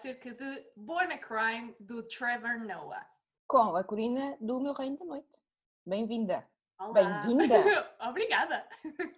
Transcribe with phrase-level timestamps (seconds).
[0.00, 3.06] acerca de Born a Crime do Trevor Noah.
[3.46, 5.42] Com a Corina do Meu Reino da Noite.
[5.84, 6.48] Bem-vinda.
[6.94, 7.54] Bem-vinda.
[8.08, 8.66] Obrigada.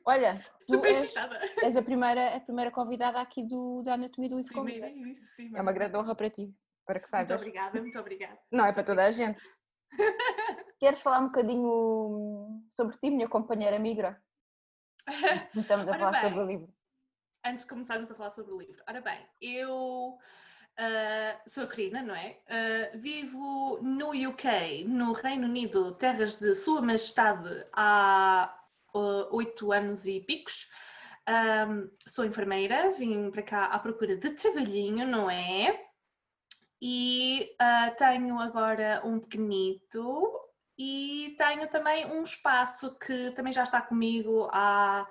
[0.05, 1.39] Olha, Super és, excitada.
[1.63, 4.99] és a, primeira, a primeira convidada aqui do, da Anatomia do Livro Primeiro Convida.
[5.01, 5.53] é isso, sim.
[5.55, 6.53] É uma grande honra para ti,
[6.85, 7.41] para que Muito saibas.
[7.41, 8.39] obrigada, muito obrigada.
[8.51, 9.45] Não é para toda a gente.
[10.81, 14.21] Queres falar um bocadinho hum, sobre ti, minha companheira migra?
[15.53, 16.21] Começamos a Ora falar bem.
[16.23, 16.75] sobre o livro.
[17.47, 18.83] Antes de começarmos a falar sobre o livro.
[18.89, 20.19] Ora bem, eu
[20.79, 22.39] ah, sou a Karina, não é?
[22.49, 28.55] Ah, vivo no UK, no Reino Unido, terras de Sua Majestade, há
[28.95, 30.69] ah, oito anos e picos.
[31.27, 35.87] Ahm, sou enfermeira, vim para cá à procura de trabalhinho, não é?
[36.81, 37.55] E
[37.97, 40.43] tenho agora um pequenito
[40.77, 45.07] e tenho também um espaço que também já está comigo há,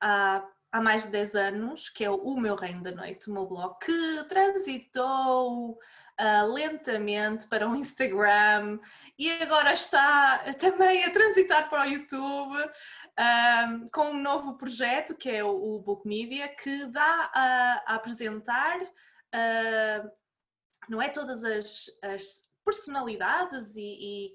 [0.00, 3.46] há, há mais de 10 anos, que é o Meu Reino da Noite, o meu
[3.46, 5.78] blog, que transitou
[6.18, 8.80] ah, lentamente para o Instagram
[9.16, 12.56] e agora está também a transitar para o YouTube
[13.16, 17.94] ahm, com um novo projeto que é o, o Book Media, que dá a, a
[17.94, 18.80] apresentar
[19.32, 20.10] ah,
[20.88, 23.80] não é todas as, as personalidades e,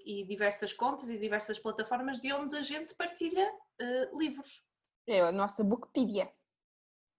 [0.06, 4.69] e- e diversas contas e diversas plataformas de onde a gente partilha ah, livros.
[5.10, 6.32] É a nossa Bookpedia.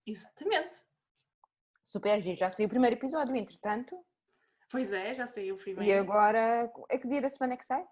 [0.07, 0.81] Exatamente.
[1.83, 2.39] Super giro.
[2.39, 3.97] Já saiu o primeiro episódio, entretanto.
[4.71, 6.01] Pois é, já saiu o E primeiro.
[6.01, 7.85] agora, é que dia da semana é que sai?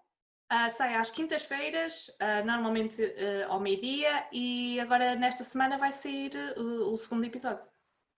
[0.49, 6.31] Ah, sai às quintas-feiras, ah, normalmente ah, ao meio-dia, e agora nesta semana vai sair
[6.57, 7.63] o, o segundo episódio,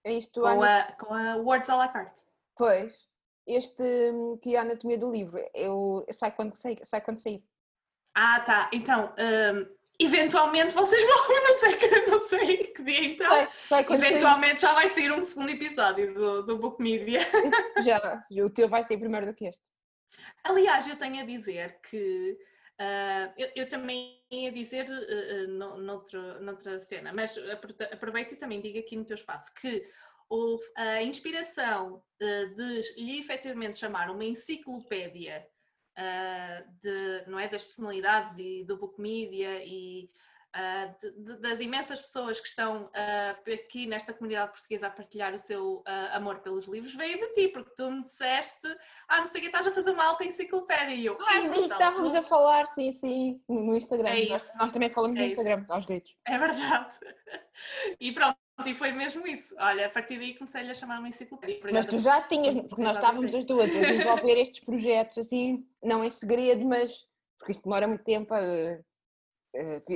[0.05, 0.79] É isto, com Ana?
[0.81, 2.21] a, com a Words à la carte.
[2.55, 2.93] Pois.
[3.47, 7.43] Este hum, que é a anatomia do livro, eu sai quando sai, sai quando sair.
[8.15, 8.69] Ah, tá.
[8.71, 9.65] Então, ahm,
[10.03, 13.29] eventualmente vocês vão, não sei, que- não sei que dia então.
[14.07, 17.19] Eventualmente já vai sair um segundo episódio do, do Book Media.
[17.21, 19.69] Isso Já, e o teu vai sair primeiro do que este.
[20.43, 22.37] Aliás, eu tenho a dizer que
[22.79, 28.35] ah, eu, eu também ia dizer ah, no- noutro- noutra cena, mas apro- aproveito e
[28.37, 29.85] também digo aqui no teu espaço que
[30.29, 35.45] o- a inspiração de lhe efetivamente chamar uma enciclopédia
[35.97, 40.09] ah, de, não é, das personalidades e do book media e
[40.53, 45.33] ah, de- de- das imensas pessoas que estão ah, aqui nesta comunidade portuguesa a partilhar
[45.33, 45.81] o seu
[46.11, 48.67] amor pelos livros veio de ti, porque tu me disseste
[49.07, 51.49] ah, não sei o que, estás a fazer uma alta enciclopédia e eu Ah, "Ih,
[51.49, 54.09] disso tal, estávamos a tu." falar, sim, sim, no Instagram.
[54.09, 55.35] É nós, nós também falamos É no isso.
[55.41, 56.15] Instagram, aos gritos.
[56.25, 56.91] É verdade.
[57.99, 58.37] E pronto,
[58.69, 59.55] e foi mesmo isso.
[59.57, 61.59] Olha, a partir daí comecei-lhe a chamar uma enciclopédia.
[61.71, 65.67] Mas tu já tinhas, por porque nós estávamos as duas a desenvolver estes projetos assim,
[65.83, 67.05] não em segredo, mas
[67.37, 68.39] porque isto demora muito tempo a,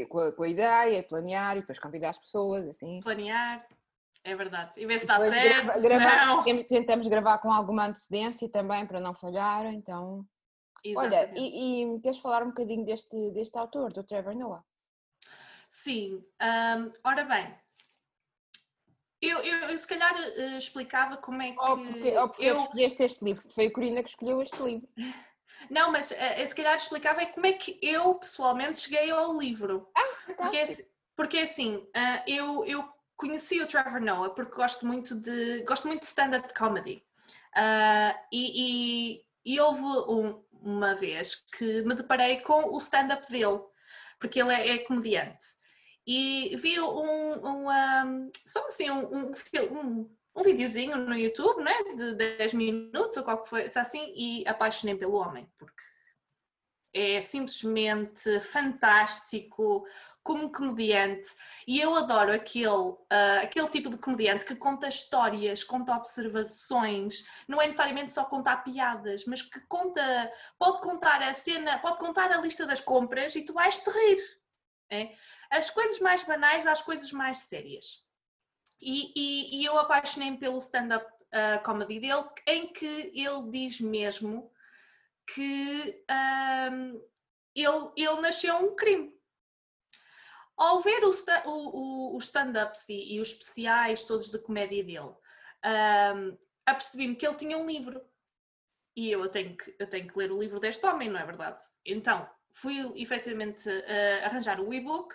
[0.10, 3.00] com, a, com a ideia, planear e depois convidar as pessoas, assim.
[3.02, 3.66] planear.
[4.24, 4.72] É verdade.
[4.78, 5.82] E ver se está certo.
[5.84, 10.26] grava- temos- tentamos gravar com alguma antecedência também para não falhar, então.
[10.96, 11.40] Olha, Exatamente.
[11.42, 14.64] e, e queres falar um bocadinho deste, deste autor, do Trevor Noah?
[15.70, 16.24] Sim.
[16.42, 17.56] hum, ora bem.
[19.22, 21.60] Eu, eu, eu se calhar eh, explicava como é que.
[21.60, 23.50] Ou porque, ou porque é que eu, escolheste este livro?
[23.54, 24.88] Foi a Corina que escolheu este livro.
[25.70, 29.90] não, mas eu se calhar explicava é como é que eu pessoalmente cheguei ao livro.
[30.26, 30.64] Porque, Fantástico.
[30.72, 30.84] assim-
[31.16, 32.84] porque assim, ah, eu, eu
[33.16, 37.02] conheci o Trevor Noah porque gosto muito de gosto muito de stand-up comedy.
[37.56, 43.62] Ah, e, e- e houve um- uma vez que me deparei com o stand-up dele,
[44.20, 45.46] porque ele é, é comediante.
[46.08, 48.06] E vi um, um, ah,
[48.46, 49.32] só assim, um, um,
[49.72, 54.48] um, um videozinho no YouTube, né, de 10 minutos ou qual que foi, assim, e
[54.48, 55.84] apaixonei pelo homem, porque
[56.96, 59.86] é simplesmente fantástico
[60.24, 61.28] como comediante
[61.68, 67.62] e eu adoro aquele, ah, aquele tipo de comediante que conta histórias, conta observações, não
[67.62, 72.38] é necessariamente só contar piadas, mas que conta, pode contar a cena, pode contar a
[72.38, 74.22] lista das compras e tu vais te rir.
[74.90, 75.12] é?
[75.50, 78.04] As coisas mais banais às coisas mais sérias.
[78.82, 84.52] E, e- e eu apaixonei-me pelo stand-up ah, comedy dele, em que ele diz mesmo
[85.34, 87.00] que ahm,
[87.56, 89.14] ele, ele nasceu um crime.
[90.58, 95.14] Ao ver o o- o- os stand-ups e, e os especiais todos de comédia dele,
[95.64, 98.02] ahm, apercebi-me que ele tinha um livro.
[98.96, 101.26] E eu, eu tenho, que, eu tenho que ler o livro deste homem, não é
[101.26, 101.62] verdade?
[101.86, 105.14] Então, fui efetivamente ah, arranjar o e-book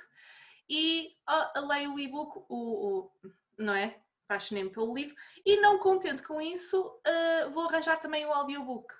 [0.68, 3.12] e ah, leio o e-book, o, o-
[3.58, 4.00] não é?
[4.28, 5.16] Apaixonei-me pelo livro.
[5.44, 8.94] E não contente com isso, ah, vou arranjar também o audiobook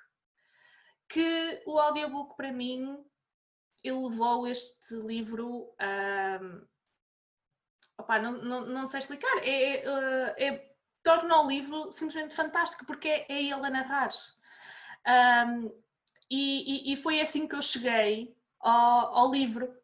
[1.08, 3.04] que o audiobook para mim
[3.82, 6.38] elevou este livro a.
[7.98, 9.38] opá, não, não, não sei explicar.
[9.38, 10.70] É, é, é-
[11.02, 14.10] torna o livro simplesmente fantástico, porque é, é ele a narrar.
[15.08, 15.82] Um,
[16.30, 19.74] e, e, e, foi assim que eu cheguei ao, ao, livro,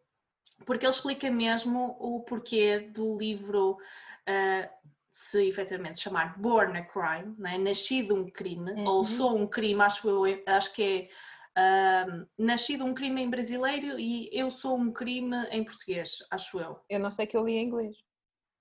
[0.64, 4.68] porque ele explica mesmo o porquê do livro uh,
[5.12, 7.58] se efetivamente chamar Born a Crime, né?
[7.58, 8.86] nascido um crime, uhum.
[8.86, 11.08] ou sou um crime, acho, eu, acho que
[11.56, 16.60] é uh, nascido um crime em brasileiro e eu sou um crime em português, acho
[16.60, 16.78] eu.
[16.88, 17.96] Eu não sei que eu li em inglês.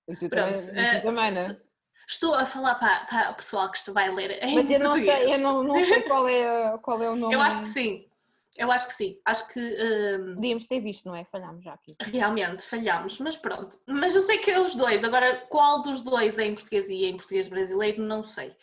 [0.07, 1.61] E tu, Pronto, também, uh, tu também, não é?
[2.07, 5.33] Estou a falar para, para o pessoal que vai ler em Mas eu não sei,
[5.33, 7.33] eu não, não sei qual é, qual é o nome.
[7.33, 8.05] Eu acho que sim.
[8.57, 9.59] Eu acho que sim, acho que.
[9.59, 11.25] Um, Podíamos ter visto, não é?
[11.25, 11.93] Falhámos já aqui.
[11.99, 13.77] Realmente, falhámos, mas pronto.
[13.85, 17.03] Mas eu sei que é os dois, agora qual dos dois é em português e
[17.03, 18.55] é em português brasileiro, não sei.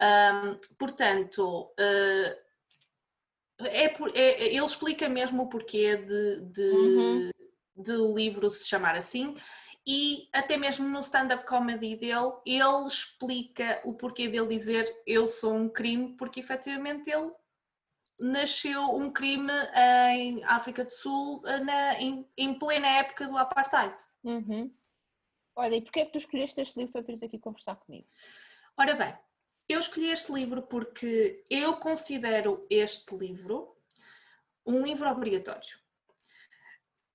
[0.00, 2.46] Um, portanto, uh,
[3.60, 7.30] é, é, ele explica mesmo o porquê de, de, uhum.
[7.76, 9.34] de o livro se chamar assim
[9.86, 15.54] e até mesmo no stand-up comedy dele, ele explica o porquê dele dizer eu sou
[15.54, 17.30] um crime, porque efetivamente ele
[18.18, 19.52] nasceu um crime
[20.10, 23.94] em África do Sul na, em, em plena época do apartheid.
[24.24, 24.74] Uhum.
[25.54, 28.06] Olha, e porquê é que tu escolheste este livro para vires aqui conversar comigo?
[28.76, 29.16] Ora bem,
[29.68, 33.76] eu escolhi este livro porque eu considero este livro
[34.66, 35.78] um livro obrigatório.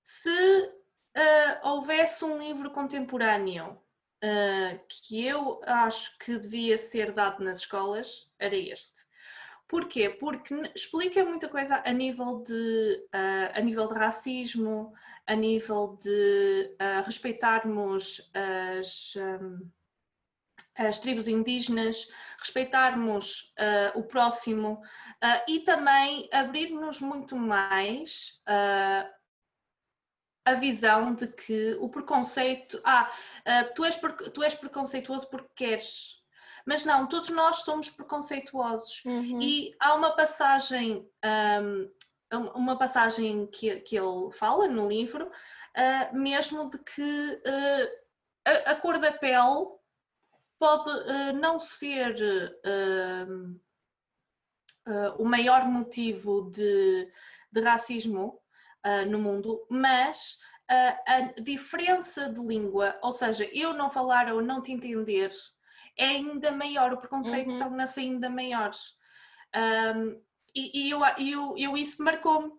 [0.02, 0.81] Se
[1.16, 3.78] uh, houvesse um livro contemporâneo
[4.22, 9.12] uh, que eu acho que devia ser dado nas escolas, era este.
[9.72, 10.10] Porquê?
[10.10, 14.92] Porque explica muita coisa a nível de, uh, a nível de racismo,
[15.26, 19.70] a nível de uh, respeitarmos as, um,
[20.76, 22.06] as tribos indígenas,
[22.38, 24.82] respeitarmos uh, o próximo
[25.48, 28.42] e também abrir-nos muito mais
[30.44, 32.80] a visão de que o preconceito.
[32.84, 33.08] Ah,
[33.74, 33.98] tu, és,
[34.32, 36.22] tu és preconceituoso porque queres
[36.66, 39.04] mas não, todos nós somos preconceituosos.
[39.04, 39.40] Uhum.
[39.40, 41.08] E há uma passagem,
[42.32, 47.88] um, uma passagem que, que ele fala no livro, uh, mesmo de que uh,
[48.44, 49.66] a, a, cor da pele
[50.58, 52.16] pode uh, não ser
[55.16, 57.08] o maior motivo de,
[57.52, 58.41] de racismo
[59.08, 60.38] no mundo, mas
[60.68, 65.30] a diferença de língua, ou seja, eu não falar ou não te entender,
[65.96, 67.58] é ainda maior, o preconceito uhum.
[67.58, 68.70] torna-se ainda maior.
[69.54, 70.20] Um,
[70.54, 72.52] e, e eu, eu, eu isso marcou-me.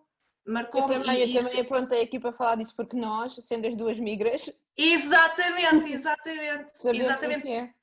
[0.46, 1.48] Marcou eu também, eu isso...
[1.48, 4.50] também apontei aqui para falar disso porque nós, sendo as duas migras.
[4.76, 6.72] Exatamente, exatamente.
[6.94, 7.48] exatamente.
[7.48, 7.74] É.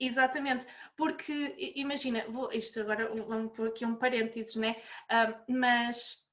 [0.00, 0.64] Exatamente,
[0.96, 4.76] porque imagina, vou, isto agora vamos pôr aqui um parênteses, né?
[5.48, 6.24] Mas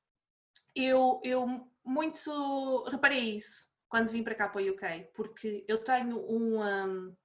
[0.76, 6.18] eu, eu muito reparei isso quando vim para cá para o UK, porque eu tenho
[6.30, 7.16] um, um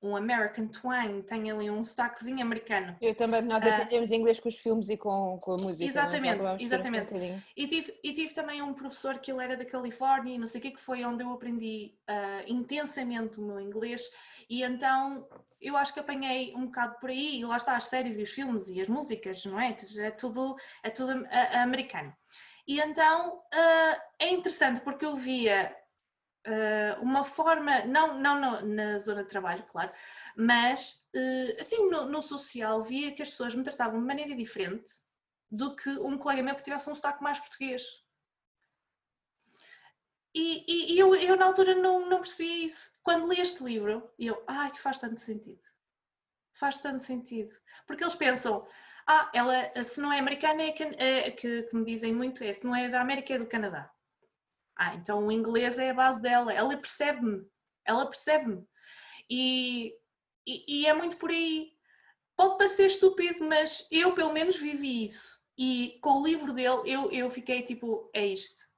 [0.00, 2.96] um American twang, tem ali um sotaquezinho americano.
[3.00, 5.84] Eu também, nós ah, aprendemos uh, inglês com os filmes e com, com a música.
[5.84, 5.88] É?
[5.88, 7.14] Exatamente, exatamente.
[7.14, 10.46] Um e, tive, e tive também um professor que ele era da Califórnia e não
[10.46, 14.08] sei o que, que foi onde eu aprendi uh, intensamente o meu inglês
[14.48, 15.26] e então
[15.60, 18.30] eu acho que apanhei um bocado por aí e lá está as séries e os
[18.30, 19.76] filmes e as músicas, não é?
[19.98, 22.14] É tudo, é tudo americano.
[22.66, 25.74] E então uh, é interessante porque eu via
[26.48, 29.92] uh, uma forma, não, não na zona de trabalho, claro,
[30.36, 34.92] mas uh, assim no, no, social via que as pessoas me tratavam de maneira diferente
[35.50, 37.82] do que um colega meu que tivesse um sotaque mais português.
[40.34, 42.92] E, e, e eu, eu, na altura não, não percebia isso.
[43.02, 45.62] Quando li este livro, eu, ai, que faz tanto sentido.
[46.52, 47.56] Faz tanto sentido.
[47.86, 48.68] Porque eles pensam,
[49.06, 52.52] ah, ela se não é americana é que, é, que, que me dizem muito é,
[52.52, 53.90] se não é da América é do Canadá.
[54.78, 57.44] Ah, então o inglês é a base dela, ela percebe-me,
[57.84, 58.64] ela percebe-me.
[59.28, 59.92] E,
[60.46, 61.72] e, e, é muito por aí.
[62.36, 65.36] Pode parecer estúpido, mas eu pelo menos vivi isso.
[65.58, 68.68] E com o livro dele eu, eu fiquei tipo, é isto.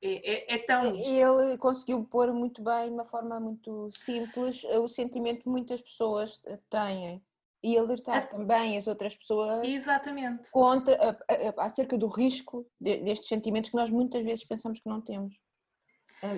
[0.00, 0.94] É, é, é tão.
[0.94, 1.10] Isto.
[1.10, 6.40] Ele conseguiu pôr muito bem, de uma forma muito simples, o sentimento que muitas pessoas
[6.70, 7.20] têm
[7.60, 8.26] e alertar a...
[8.26, 10.48] também as outras pessoas Exatamente.
[10.52, 11.18] contra
[11.56, 15.34] acerca do risco destes sentimentos que nós muitas vezes pensamos que não temos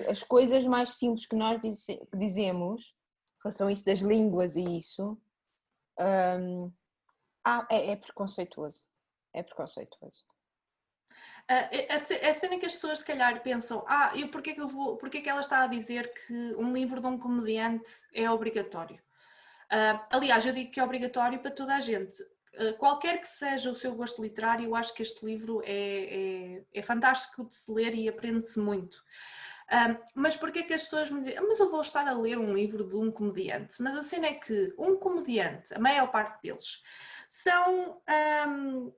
[0.09, 1.59] as coisas mais simples que nós
[2.13, 2.95] dizemos,
[3.35, 5.17] em relação a isso das línguas e isso,
[5.99, 6.71] um,
[7.43, 8.81] ah, é, é, preconceituoso.
[9.33, 10.23] É preconceituoso.
[11.47, 14.97] A, a, cena que as pessoas se calhar pensam, ah, eu porquê que eu vou,
[14.97, 19.01] porquê que ela está a dizer que um livro de um comediante é obrigatório?
[19.71, 22.21] Uh, aliás, eu digo que é obrigatório para toda a gente.
[22.53, 26.65] Uh, qualquer que seja o seu gosto literário, eu acho que este livro é, é,
[26.73, 29.03] é fantástico de se ler e aprende-se muito.
[29.71, 32.37] Um, mas porquê que as pessoas me dizem, "Ah, mas eu vou estar a ler
[32.37, 33.81] um livro de um comediante?
[33.81, 36.83] Mas a cena é que um comediante, a maior parte deles,
[37.29, 38.01] são,
[38.49, 38.93] um,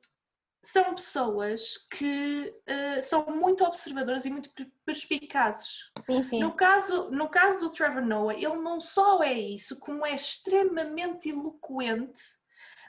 [0.63, 5.91] são pessoas que uh, são muito observadoras e muito per- perspicazes.
[6.01, 6.39] Sim, sim.
[6.39, 11.29] No caso, no caso do Trevor Noah, ele não só é isso, como é extremamente
[11.29, 12.21] eloquente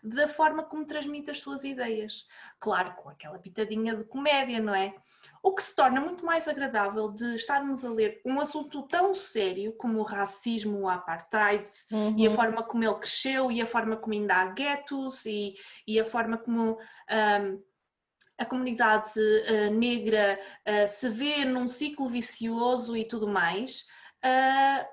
[0.05, 2.29] da forma como transmite as suas ideias.
[2.61, 4.95] Claro, com aquela pitadinha de comédia, não é?
[5.43, 9.73] O que se torna muito mais agradável de estarmos a ler um assunto tão sério
[9.79, 11.67] como o racismo, o apartheid
[12.17, 12.37] e a Uhum.
[12.37, 15.55] forma como ele cresceu e a forma como ainda há guetos e,
[15.87, 17.59] e a forma como ahm,
[18.39, 19.13] a comunidade
[19.49, 23.87] ah, negra ah, se vê num ciclo vicioso e tudo mais.
[24.23, 24.87] ah,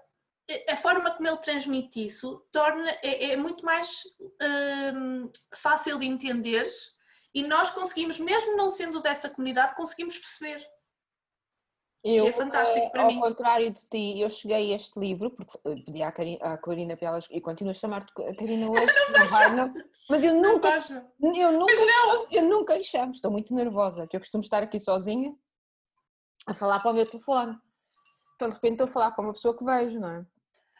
[0.69, 4.03] a forma como ele transmite isso torna é, é muito mais
[4.41, 6.67] ahm, fácil de entender
[7.33, 10.62] e nós conseguimos, mesmo não sendo dessa comunidade, conseguimos perceber.
[12.03, 13.19] Eu, é fantástico eh, para ao mim.
[13.19, 16.07] contrário de ti, eu cheguei a este livro, porque pedi à
[16.41, 19.74] à Karina para elas, e continuo a chamar-te Karina hoje, não vai, não,
[20.10, 21.12] mas eu Não nunca, não.
[21.21, 21.86] eu nunca, não.
[21.86, 25.33] chamo- eu nunca lhe chamo, estou muito nervosa, porque eu costumo estar aqui sozinha
[26.48, 27.55] a falar para o meu telefone.
[28.41, 30.25] Então de repente estou a falar para uma pessoa que vejo, não é?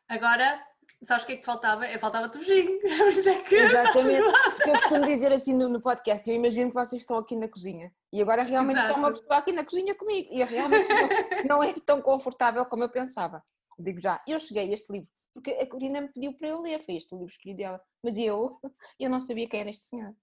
[0.10, 0.68] Agora,
[1.04, 1.86] sabes o que é que te faltava?
[1.86, 4.08] É, Faltava-te o é que Exatamente.
[4.08, 4.68] nervosa.
[4.68, 7.94] Eu costumo dizer assim no, no podcast, eu imagino que vocês estão aqui na cozinha
[8.12, 9.22] e agora realmente está uma Exato.
[9.22, 11.10] pessoa aqui na cozinha comigo e realmente não,
[11.60, 13.44] não é tão confortável como eu pensava.
[13.78, 16.84] Digo já, eu cheguei a este livro porque a Corina me pediu para eu ler,
[16.84, 18.60] foi este o livro escolhido dela, mas eu,
[19.00, 20.16] eu não sabia quem era este senhor.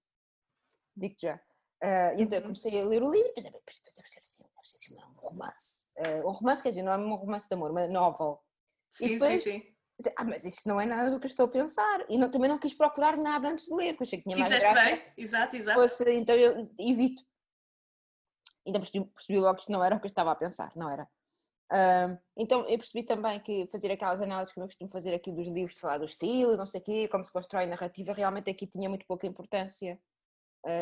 [0.93, 1.39] Digo já.
[2.17, 2.47] E então eu Uhum.
[2.49, 4.95] comecei a ler o livro e pensei, "Bem, isto deve ser assim, deve ser assim
[4.95, 5.83] um romance.
[5.97, 8.39] Ah, um romance, quer dizer, não é um romance de amor, uma novel.
[8.91, 9.49] Sim, depois- sim,
[10.01, 10.11] sim.
[10.17, 12.05] Ah, mas isto não é nada do que eu estou a pensar.
[12.09, 14.51] E não- também não quis procurar nada antes de ler, porque achei que tinha mais
[14.53, 15.79] Fizeste graça bem, exato, exato.
[15.79, 17.21] fosse, então eu evito.
[18.65, 20.89] Ainda percebi, percebi logo que isto não era o que eu estava a pensar, não
[20.89, 21.09] era?
[21.71, 25.47] Ahm, então eu percebi também que fazer aquelas análises que eu costumo fazer aqui dos
[25.47, 28.65] livros, de falar do estilo, não sei o quê, como se constrói narrativa, realmente aqui
[28.67, 29.99] tinha muito pouca importância,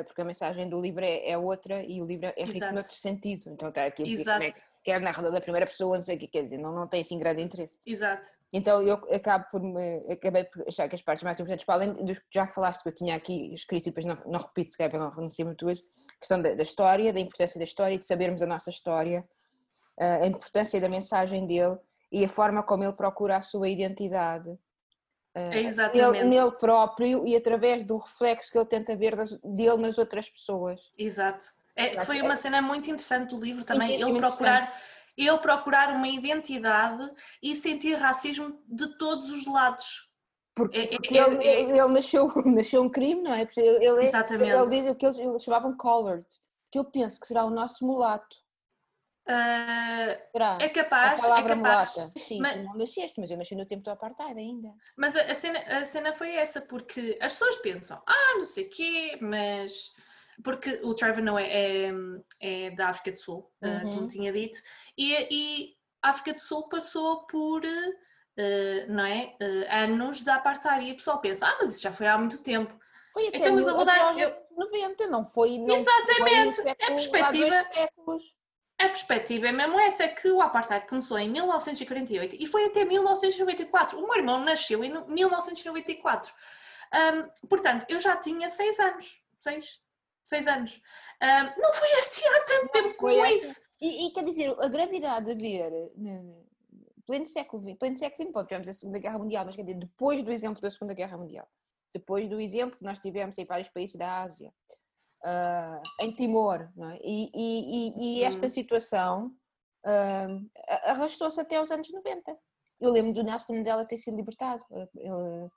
[0.04, 2.74] porque a mensagem do livro é, é outra e o livro é rico Exato.
[2.74, 3.52] noutro sentido.
[3.52, 6.16] Então está aqui a dizer como é que quer narrador da primeira pessoa, não sei
[6.16, 7.78] o que quer dizer, não, não tem assim grande interesse.
[7.86, 8.28] exato.
[8.54, 11.94] Então eu acabo por me, acabei por achar que as partes mais importantes, para além
[12.06, 14.78] dos que já falaste que eu tinha aqui escrito e depois não, não repito, se
[14.78, 15.84] calhar para não renunciar muito isso,
[16.16, 19.28] a questão da, da história, da importância da história e de sabermos a nossa história,
[20.00, 21.78] ah, a importância da mensagem dele
[22.12, 24.58] e a forma como ele procura a sua identidade.
[25.38, 29.78] Ah, É nele, nele próprio e através do reflexo que ele tenta ver das- dele
[29.78, 30.80] nas outras pessoas.
[30.98, 31.46] Exato.
[31.76, 32.06] É, Exato.
[32.08, 34.76] foi uma cena muito interessante do livro também, ele procurar,
[35.16, 37.08] ele procurar uma identidade
[37.42, 40.08] e sentir racismo de todos os lados.
[40.56, 43.42] Porque, É- é- porque é- ele, é- ele nasceu, nasceu um crime, não é?
[43.56, 44.50] Ele, ele, é- Exatamente.
[44.52, 46.26] ele diz o que eles, eles chamavam colored,
[46.72, 48.36] que eu penso que será o nosso mulato.
[50.32, 50.58] Será?
[50.62, 51.58] é capaz, é capaz.
[51.58, 52.12] mulata.
[52.18, 54.74] Sim, Mas- não nasceste, mas eu nasci no tempo do apartheid ainda.
[54.96, 58.66] Mas a, a cena, a cena foi essa, porque as pessoas pensam, ah, não sei
[58.66, 59.92] o quê, mas.
[60.44, 61.90] Porque o Trevor Noah é,
[62.42, 63.90] é da África do Sul, ah, Uhum.
[63.90, 64.58] como tinha dito,
[64.98, 67.66] e, e a África do Sul passou por.
[67.66, 69.36] ah, não é?
[69.70, 72.42] Ah, anos da apartheid e o pessoal pensa, ah, mas isso já foi há muito
[72.44, 72.78] tempo.
[73.14, 74.40] Foi até Então, mas eu vou dar- eu- anos
[74.72, 75.58] 90, não foi.
[75.58, 77.64] Não Exatamente, Foi a século, há perspectiva-.
[78.80, 82.86] A perspectiva é mesmo essa, é que o apartheid começou em 1948 e foi até
[82.86, 83.98] 1994.
[84.00, 86.32] O meu irmão nasceu em 1994.
[86.92, 89.24] Ahm, portanto, eu já tinha seis anos.
[89.40, 89.82] Seis,
[90.24, 90.80] seis anos.
[91.20, 93.62] Ahm, não foi assim há tanto tempo foi como essa- isso.
[93.82, 95.32] E, e quer dizer, a gravidade de
[95.62, 96.36] haver, né, né,
[97.06, 100.22] pleno século XX, pleno século XX, tivemos a Segunda Guerra Mundial, mas quer dizer, depois
[100.24, 101.48] do exemplo da Segunda Guerra Mundial,
[101.94, 104.52] depois do exemplo que nós tivemos em vários países da Ásia,
[105.24, 107.00] ah, em Timor, é?
[107.04, 109.32] e, e- e- e esta situação
[109.84, 112.38] a- arrastou-se até aos anos 90.
[112.80, 114.64] Eu lembro do Nelson Mandela ter sido libertado.
[114.72, 115.50] ah, ele,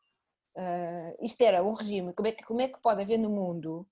[0.56, 3.86] ah, isto era um regime, como é, que, como é que pode haver no mundo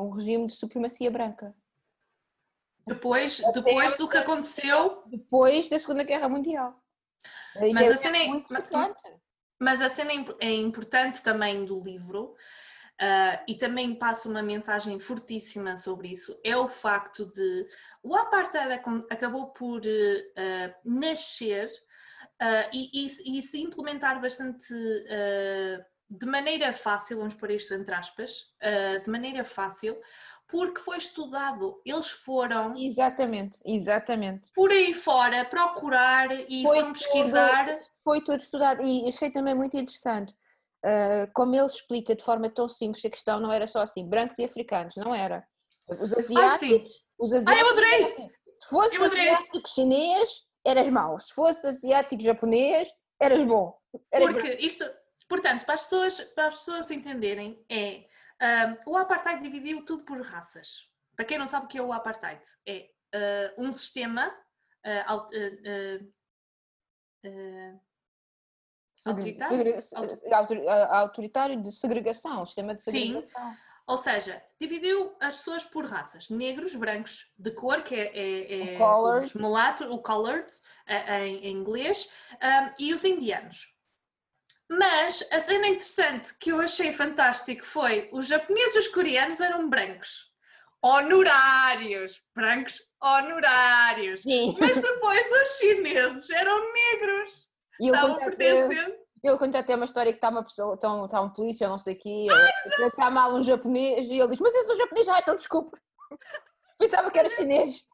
[0.00, 1.54] um regime de supremacia branca?
[2.86, 6.78] Depois, depois do que aconteceu, depois da Segunda Guerra Mundial.
[7.56, 8.52] Mas é a cena é- muito
[9.58, 12.36] mas- a cena imp- é importante também do livro.
[13.00, 17.66] Ah, e também passa uma mensagem fortíssima sobre isso, é o facto de
[18.02, 18.72] o apartheid
[19.10, 19.80] acabou por
[20.36, 21.70] ah, nascer
[22.40, 24.72] ah, e, e- e se implementar bastante
[26.10, 28.54] de maneira fácil, vamos pôr isto entre aspas,
[29.04, 29.98] de maneira fácil,
[30.46, 31.80] porque foi estudado.
[31.84, 34.48] Eles foram Exatamente, exatamente.
[34.54, 37.80] por aí fora procurar e Foi foram pesquisar.
[38.00, 40.34] foi tudo estudado e achei também muito interessante
[40.84, 44.38] ah, como ele explica de forma tão simples a questão não era só assim, brancos
[44.38, 45.46] e africanos, não era.
[46.00, 48.04] Os Ah, asiáticos, os asiáticos Ah, eu adorei!
[48.04, 50.30] assim, se fosse asiático chinês,
[50.64, 51.18] eras mau.
[51.18, 52.88] Se fosse asiático, japonês,
[53.20, 53.76] eras bom.
[54.12, 54.84] Eras Porque isto,
[55.28, 58.06] portanto, para as pessoas, para as pessoas entenderem, é
[58.86, 60.90] um, o apartheid dividiu tudo por raças.
[61.16, 64.28] Para quem não sabe o que é o apartheid, é uh, um sistema
[64.84, 65.16] uh,
[67.26, 67.80] uh,
[69.06, 69.82] autoritário?
[69.82, 70.68] Segre...
[70.68, 73.50] autoritário de segregação, sistema de segregação.
[73.50, 73.56] Sim.
[73.86, 78.78] Ou seja, dividiu as pessoas por raças, negros, brancos, de cor, que é, é, é
[78.78, 80.50] o os mulatos, o colored
[80.86, 83.74] em, em inglês, um, e os indianos.
[84.70, 89.68] Mas a cena interessante que eu achei fantástico foi os japoneses e os coreanos eram
[89.68, 90.32] brancos.
[90.82, 94.22] Honorários, brancos honorários.
[94.22, 94.56] Sim.
[94.58, 97.50] Mas depois os chineses eram negros.
[97.80, 99.04] E estavam pertencendo.
[99.22, 101.78] Ele conta até uma história que está uma pessoa, está um, está um polícia, não
[101.78, 105.08] sei o quê, ah, está mal um japonês e ele diz: Mas eu sou japonês,
[105.08, 105.78] ah, então desculpa.
[106.78, 107.88] Pensava que era chinês.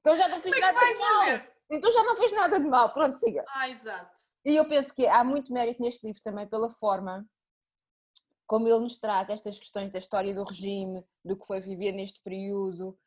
[0.00, 1.48] Então já não fiz é nada de mal.
[1.70, 2.92] Então já não fez nada de mal.
[2.92, 3.44] Pronto, siga.
[3.48, 4.16] Ah, exato.
[4.44, 7.26] E eu penso que há muito mérito neste livro também pela forma
[8.46, 12.22] como ele nos traz estas questões da história do regime, do que foi viver neste
[12.22, 12.98] período,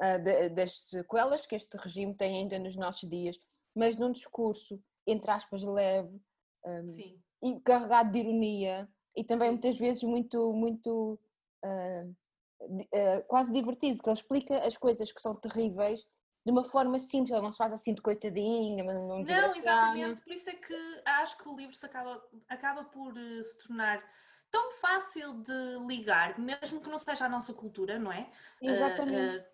[0.00, 0.18] ah,
[0.48, 3.36] das sequelas que este regime tem ainda nos nossos dias,
[3.74, 6.20] mas num discurso, entre aspas, leve
[6.64, 9.52] um, e carregado de ironia e também Sim.
[9.52, 11.18] muitas vezes muito, muito
[11.64, 12.16] uh,
[12.62, 16.06] uh, quase divertido, porque ele explica as coisas que são terríveis
[16.44, 18.82] de uma forma simples, ele não se faz assim de coitadinha.
[18.82, 23.12] Não, não exatamente, por isso é que acho que o livro se acaba, acaba por
[23.12, 24.02] uh, se tornar
[24.50, 28.30] tão fácil de ligar, mesmo que não seja a nossa cultura, não é?
[28.62, 29.44] Exatamente.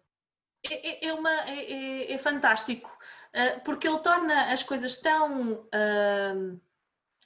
[0.66, 2.90] Uh, é, é, uma, é, é, é fantástico,
[3.64, 5.66] porque ele torna as coisas tão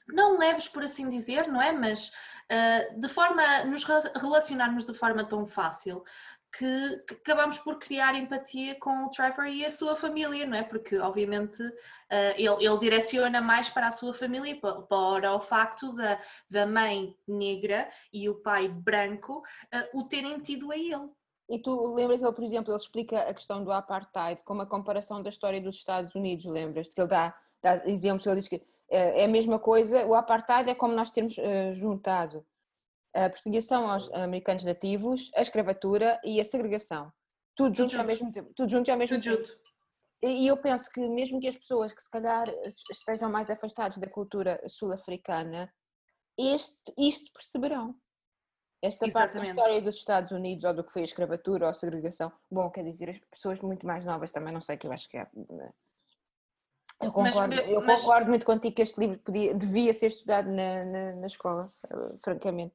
[0.09, 1.73] não leves por assim dizer, não é?
[1.73, 6.03] Mas uh, de forma nos relacionarmos de forma tão fácil
[6.51, 10.63] que, que, acabamos por criar empatia com o Trevor e a sua família, não é?
[10.63, 15.93] Porque, obviamente, uh, ele, ele, direciona mais para a sua família, para, para o facto
[15.93, 16.19] da,
[16.51, 21.11] da mãe negra e o pai branco uh, o terem tido a ele.
[21.49, 25.23] E tu lembras ele, por exemplo, ele explica a questão do apartheid com uma comparação
[25.23, 26.95] da história dos Estados Unidos, lembras-te?
[26.95, 30.71] Que ele dá, dá exemplos, ele diz que uh, é a mesma coisa, o apartheid
[30.71, 31.37] é como nós temos
[31.75, 32.45] juntado
[33.15, 37.13] a perseguição aos americanos nativos, a escravatura e a segregação.
[37.57, 38.53] Tudo, tudo junto, junto, ao mesmo tempo.
[38.55, 39.49] Tudo junto ao mesmo tudo tempo.
[39.49, 39.69] Junto.
[40.23, 42.47] E eu penso que mesmo que as pessoas que se calhar
[42.91, 45.73] estejam mais afastadas da cultura sul-africana,
[46.37, 47.95] isto perceberão.
[48.81, 49.13] Esta Exatamente.
[49.13, 52.33] parte da história dos Estados Unidos, ou do que foi a escravatura ou a segregação,
[52.51, 55.19] bom, quer dizer, as pessoas muito mais novas também, não sei, que eu acho que
[55.19, 55.27] é.
[57.01, 58.01] Eu concordo, mas, eu mas...
[58.01, 61.73] concordo muito contigo que este livro podia, devia ser estudado na, na, na escola,
[62.23, 62.75] francamente.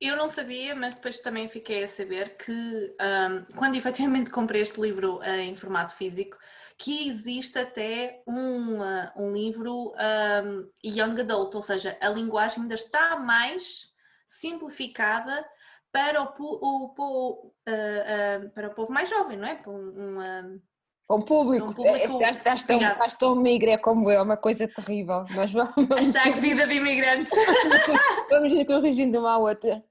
[0.00, 4.80] Eu não sabia, mas depois também fiquei a saber que um, quando efetivamente comprei este
[4.80, 6.38] livro uh, em formato físico,
[6.76, 12.74] que existe até um, uh, um livro um, young adult, ou seja, a linguagem ainda
[12.74, 13.94] está mais
[14.26, 15.46] simplificada
[15.92, 19.54] para o, o, o uh, para o povo mais jovem, não é?
[19.54, 20.60] Para um,
[21.06, 24.66] com público, um público estás, estás, tão, estás tão migra como eu, é uma coisa
[24.66, 25.24] terrível.
[25.34, 25.88] Mas vamos.
[25.88, 27.30] Hashtag vida de imigrante.
[28.28, 29.84] vamos ir corrigindo uma à outra.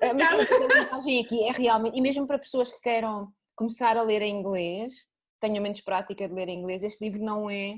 [0.00, 4.22] Mas a mensagem aqui é realmente, e mesmo para pessoas que queiram começar a ler
[4.22, 4.94] em inglês,
[5.40, 7.74] tenham menos prática de ler em inglês, este livro não é.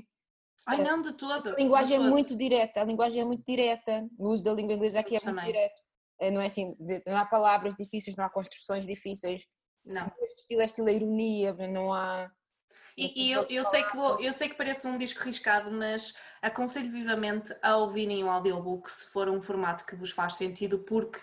[0.65, 1.49] Ai, não, de todo.
[1.49, 4.07] A linguagem é muito direta, a linguagem é muito direta.
[4.17, 5.81] O uso da língua inglesa aqui é muito direto.
[6.23, 9.45] Eh, não é assim, não há palavras difíceis, não há construções difíceis.
[9.85, 10.11] Não.
[10.21, 12.31] Este estilo é estilo ironia, não há
[12.97, 16.13] e, e eu, eu, sei que vou, eu sei que parece um disco riscado, mas
[16.41, 21.19] aconselho vivamente a ouvirem o audiobook se for um formato que vos faz sentido, porque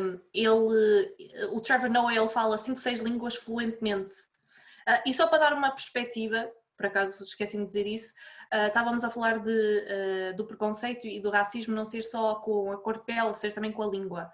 [0.00, 4.16] um, ele, o Trevor Noah ele fala 5, 6 línguas fluentemente.
[4.88, 8.14] Uh, e só para dar uma perspectiva, por acaso esqueci de dizer isso,
[8.52, 12.72] uh, estávamos a falar de, uh, do preconceito e do racismo não ser só com
[12.72, 14.32] a cor de pele, ser também com a língua.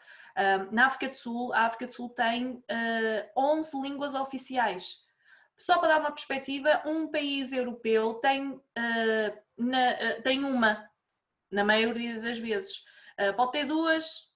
[0.71, 2.63] na África do Sul, a África do Sul tem
[3.37, 5.09] 11 línguas oficiais.
[5.59, 8.63] Só para dar uma perspectiva, um país europeu tem, uh,
[9.57, 10.89] na, uh, tem uma,
[11.51, 12.85] na maioria das vezes.
[13.19, 14.29] Uh, pode ter duas,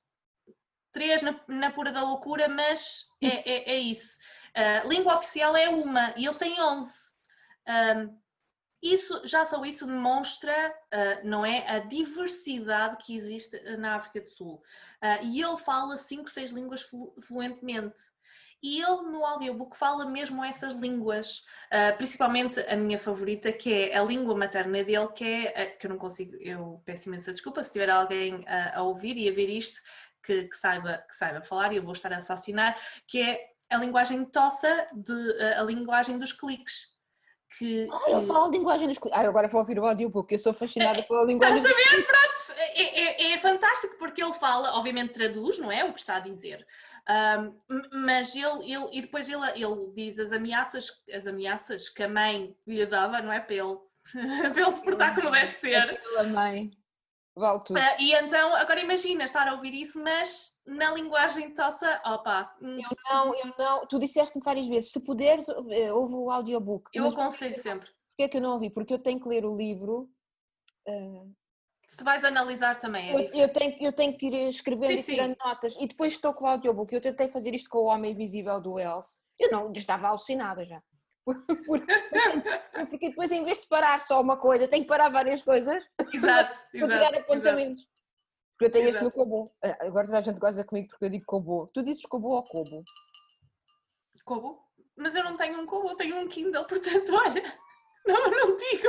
[0.90, 4.18] três na, na pura da loucura, mas é, é, é isso.
[4.84, 7.11] língua oficial é uma e eles têm onze.
[7.68, 8.22] Um,
[8.82, 10.52] isso, já só isso demonstra,
[10.92, 14.54] uh, não é, a diversidade que existe na África do Sul.
[15.00, 16.84] Uh, e ele fala cinco, seis línguas
[17.22, 18.02] fluentemente.
[18.60, 23.96] E ele no audiobook fala mesmo essas línguas, uh, principalmente a minha favorita, que é
[23.96, 27.72] a língua materna dele, que é, que eu não consigo, eu peço imensa desculpa, se
[27.72, 29.80] tiver alguém a, a ouvir e a ver isto,
[30.24, 33.76] que, que, saiba, que saiba falar, e eu vou estar a assassinar, que é a
[33.76, 36.91] linguagem tossa, de, a linguagem dos cliques,
[37.58, 37.88] que.
[37.90, 39.20] Ah, ele fala a linguagem dos clientes.
[39.20, 42.06] Ah, agora vou ouvir o audiobook, eu sou fascinada pela linguagem Estás a ver?
[42.06, 45.84] Pronto, é, é, é fantástico porque ele fala, obviamente traduz, não é?
[45.84, 46.66] O que está a dizer.
[47.08, 47.54] Um,
[48.04, 52.56] mas ele, ele, e depois ele, ele diz as ameaças, as ameaças que a mãe
[52.66, 53.40] lhe dava, não é?
[53.40, 53.76] Para ele,
[54.52, 55.76] para ele se portar como deve ser.
[55.76, 56.70] Aquela mãe.
[57.34, 57.78] Vale tudo.
[57.78, 62.54] Uh, e então, agora imagina estar a ouvir isso, mas na linguagem tossa, opa.
[62.60, 62.68] Eu
[63.10, 63.86] não, eu não.
[63.86, 66.90] Tu disseste-me várias vezes, se puderes, eh, ouve o audiobook.
[66.92, 67.88] Eu aconselho sempre.
[67.88, 68.70] Porquê é que eu não ouvi?
[68.70, 70.10] Porque eu tenho que ler o livro.
[70.86, 71.34] Uh,
[71.88, 75.14] se vais analisar também é eu, eu, tenho, eu tenho que ir escrevendo sim, e
[75.14, 75.38] tirando sim.
[75.44, 75.76] notas.
[75.78, 76.92] E depois estou com o audiobook.
[76.92, 79.18] Eu tentei fazer isto com o Homem Invisível do Wells.
[79.38, 80.82] Eu não, estava alucinada já.
[82.88, 86.56] Porque, depois, em vez de parar só uma coisa, tenho que parar várias coisas exato,
[86.72, 87.86] para tirar apontamentos.
[88.52, 89.52] Porque eu tenho este no Kobo.
[89.64, 91.70] Ah, agora toda a gente goza comigo porque eu digo Kobo.
[91.72, 92.84] Tu dizes Kobo ou Kobo?
[94.24, 94.62] Kobo?
[94.96, 97.42] Mas eu não tenho um Kobo, tenho um Kindle, portanto, olha,
[98.06, 98.88] não, não digo.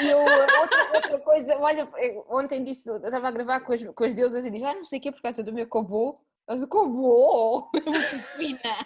[0.00, 1.90] E eu, outra, outra, coisa, olha,
[2.28, 4.84] ontem disse, eu estava a gravar com as, com as deusas e disse, ah, não
[4.84, 6.24] sei o que por causa do meu Kobo.
[6.48, 8.76] Mas o Kobo é muito fina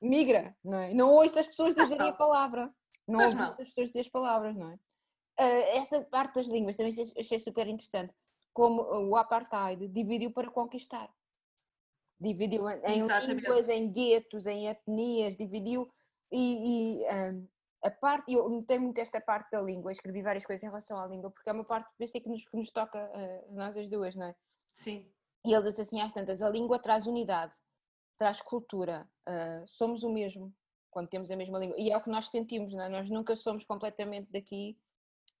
[0.00, 0.94] migra, não é?
[0.94, 2.72] Não ouço as pessoas dizerem a palavra.
[3.06, 4.78] Não ouço as pessoas dizerem as palavras, não é?
[5.38, 8.14] Uh, essa parte das línguas também achei super interessante.
[8.52, 11.12] Como o apartheid dividiu para conquistar.
[12.18, 13.42] Dividiu em Exatamente.
[13.42, 15.90] línguas, em guetos, em etnias, dividiu.
[16.32, 17.46] E, e um,
[17.82, 21.06] a parte, eu notei muito esta parte da língua, escrevi várias coisas em relação à
[21.06, 24.16] língua, porque é uma parte, pensei que nos, que nos toca uh, nós as duas,
[24.16, 24.34] não é?
[24.74, 25.06] Sim.
[25.44, 27.54] E ele diz assim às tantas: a língua traz unidade,
[28.16, 30.52] traz cultura, uh, somos o mesmo
[30.90, 31.76] quando temos a mesma língua.
[31.78, 32.88] E é o que nós sentimos, não é?
[32.88, 34.78] Nós nunca somos completamente daqui,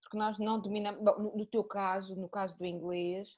[0.06, 1.02] porque nós não dominamos.
[1.02, 3.28] Bom, no, no, teu caso, no caso do inglês,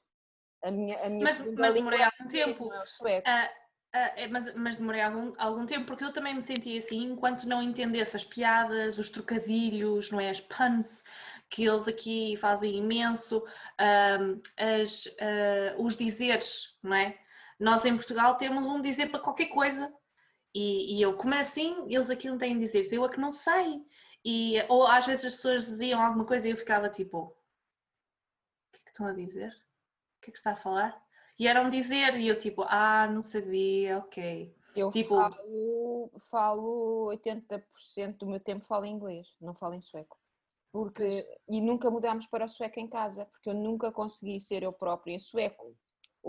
[0.63, 2.69] a minha, a minha mas, mas demorei algum tempo.
[3.03, 3.45] É.
[3.89, 7.59] Uh, mas, mas, demorei algum, algum tempo porque eu também me senti assim enquanto não
[7.59, 10.29] entendesse as piadas, os trocadilhos, não é?
[10.29, 11.03] As puns
[11.49, 13.43] que eles aqui fazem imenso,
[14.55, 17.17] as, uh, os dizeres, não é?
[17.59, 19.91] Nós em Portugal temos um dizer para qualquer coisa.
[20.53, 21.85] E, e eu, como é assim?
[21.87, 23.83] Eles aqui não têm dizeres, eu é que não sei.
[24.23, 27.35] E, ou às vezes as pessoas diziam alguma coisa e eu ficava tipo: O
[28.71, 29.49] que é que estão a dizer?
[29.49, 31.01] O que é que está a falar?
[31.37, 34.53] E eram dizer, e eu tipo: Ah, não sabia, ok.
[34.75, 40.17] Eu tipo, falo, falo 80% do meu tempo falo inglês, não falo em sueco.
[40.71, 44.71] Porque, e nunca mudámos para o sueco em casa, porque eu nunca consegui ser eu
[44.71, 45.75] própria em sueco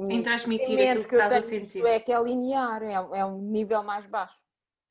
[0.01, 1.85] o em transmitir aquilo que, que estás a sentir.
[1.85, 4.39] É que é linear, é, é um nível mais baixo.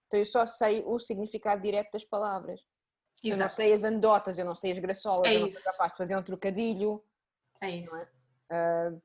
[0.07, 2.61] Então eu só sei o significado direto das palavras.
[3.23, 3.41] Exato.
[3.41, 5.91] Eu não sei as anedotas, eu não sei as graçolas, é eu não sou capaz
[5.91, 7.03] de fazer um trocadilho.
[7.61, 7.95] É isso.
[8.49, 8.89] É?
[8.89, 9.01] Uh,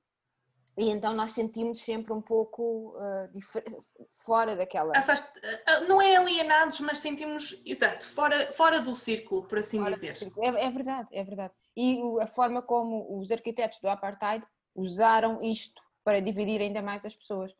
[0.77, 4.93] e então nós sentimos sempre um pouco uh, fora daquela.
[4.97, 5.31] Afast...
[5.67, 10.33] Ah, não é alienados, mas sentimos, exato, fora, fora do círculo, por assim fora dizer.
[10.38, 11.55] É, é, verdade, é verdade.
[11.77, 17.14] E a forma como os arquitetos do Apartheid usaram isto para dividir ainda mais as
[17.14, 17.53] pessoas.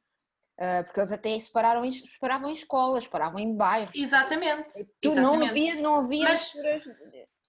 [0.61, 3.94] Uh, porque eles até separaram, separavam em escolas, separavam em bairros.
[3.94, 4.85] Exatamente.
[5.00, 5.20] Tu exatamente.
[5.20, 6.52] não havia, não havia Mas,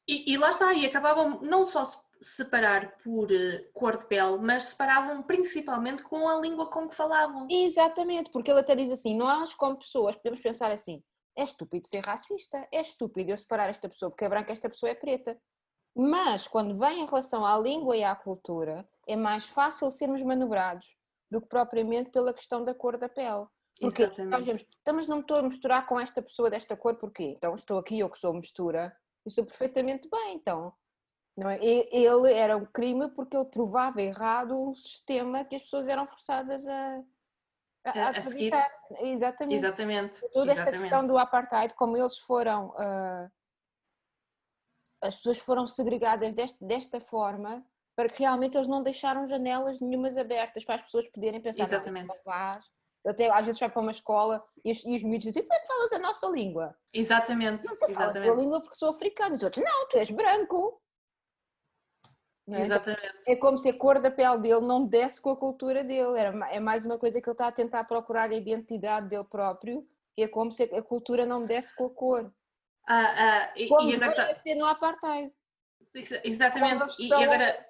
[0.08, 1.84] e, e, lá está, e acabavam não só
[2.22, 7.48] separar por uh, cor de pele, mas separavam principalmente com a língua com que falavam.
[7.50, 11.04] Exatamente, porque ele até diz assim: nós, como pessoas, podemos pensar assim:
[11.38, 14.90] é estúpido ser racista, é estúpido eu separar esta pessoa porque é branca, esta pessoa
[14.90, 15.38] é preta.
[15.96, 20.96] Mas quando vem em relação à língua e à cultura, é mais fácil sermos manobrados
[21.32, 23.46] do que propriamente pela questão da cor da pele.
[23.80, 24.32] Porque Exatamente.
[24.32, 27.34] nós vemos, então, mas não me estou a misturar com esta pessoa desta cor, porquê?
[27.38, 30.74] Então estou aqui, eu que sou mistura, e sou perfeitamente bem, então.
[31.38, 31.60] Não é?
[31.62, 36.66] Ele era um crime porque ele provava errado um sistema que as pessoas eram forçadas
[36.66, 37.04] a,
[37.84, 38.72] a, acreditar.
[39.02, 39.56] Exatamente.
[39.56, 40.22] Exatamente.
[40.32, 40.82] Toda esta Exatamente.
[40.82, 43.30] questão do apartheid, como eles foram, uh,
[45.02, 50.18] as pessoas foram segregadas deste, desta forma, para que realmente eles não deixaram janelas nenhumas
[50.18, 52.20] abertas para as pessoas poderem pensar Exatamente.
[52.24, 52.66] Paz.
[53.06, 55.60] Até às vezes vai para uma escola e os, e os miúdos dizem, como é
[55.60, 56.76] que falas a nossa língua?
[56.92, 57.64] Exatamente.
[57.64, 59.36] Mas eu falo a tua língua porque sou africano.
[59.36, 60.82] Os outros, não, tu és branco.
[62.50, 62.62] É?
[62.62, 63.06] Exatamente.
[63.06, 66.18] Então, é como se a cor da pele dele não desse com a cultura dele.
[66.52, 69.88] É mais uma coisa que ele está a tentar procurar a identidade dele próprio.
[70.18, 72.34] É como se a cultura não desse com a cor.
[72.88, 75.34] Ah, ah, e, como e agora ser no apartheid.
[76.24, 76.84] Exatamente.
[77.00, 77.66] E, e agora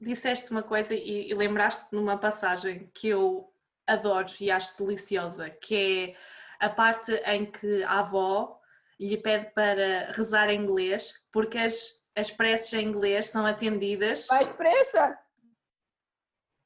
[0.00, 3.52] disseste uma coisa e, e lembraste numa passagem que eu
[3.86, 6.14] adoro e acho deliciosa, que
[6.60, 8.60] é a parte em que a avó
[8.98, 14.26] lhe pede para rezar em inglês, porque as, as preces em inglês são atendidas.
[14.28, 15.18] Mais depressa!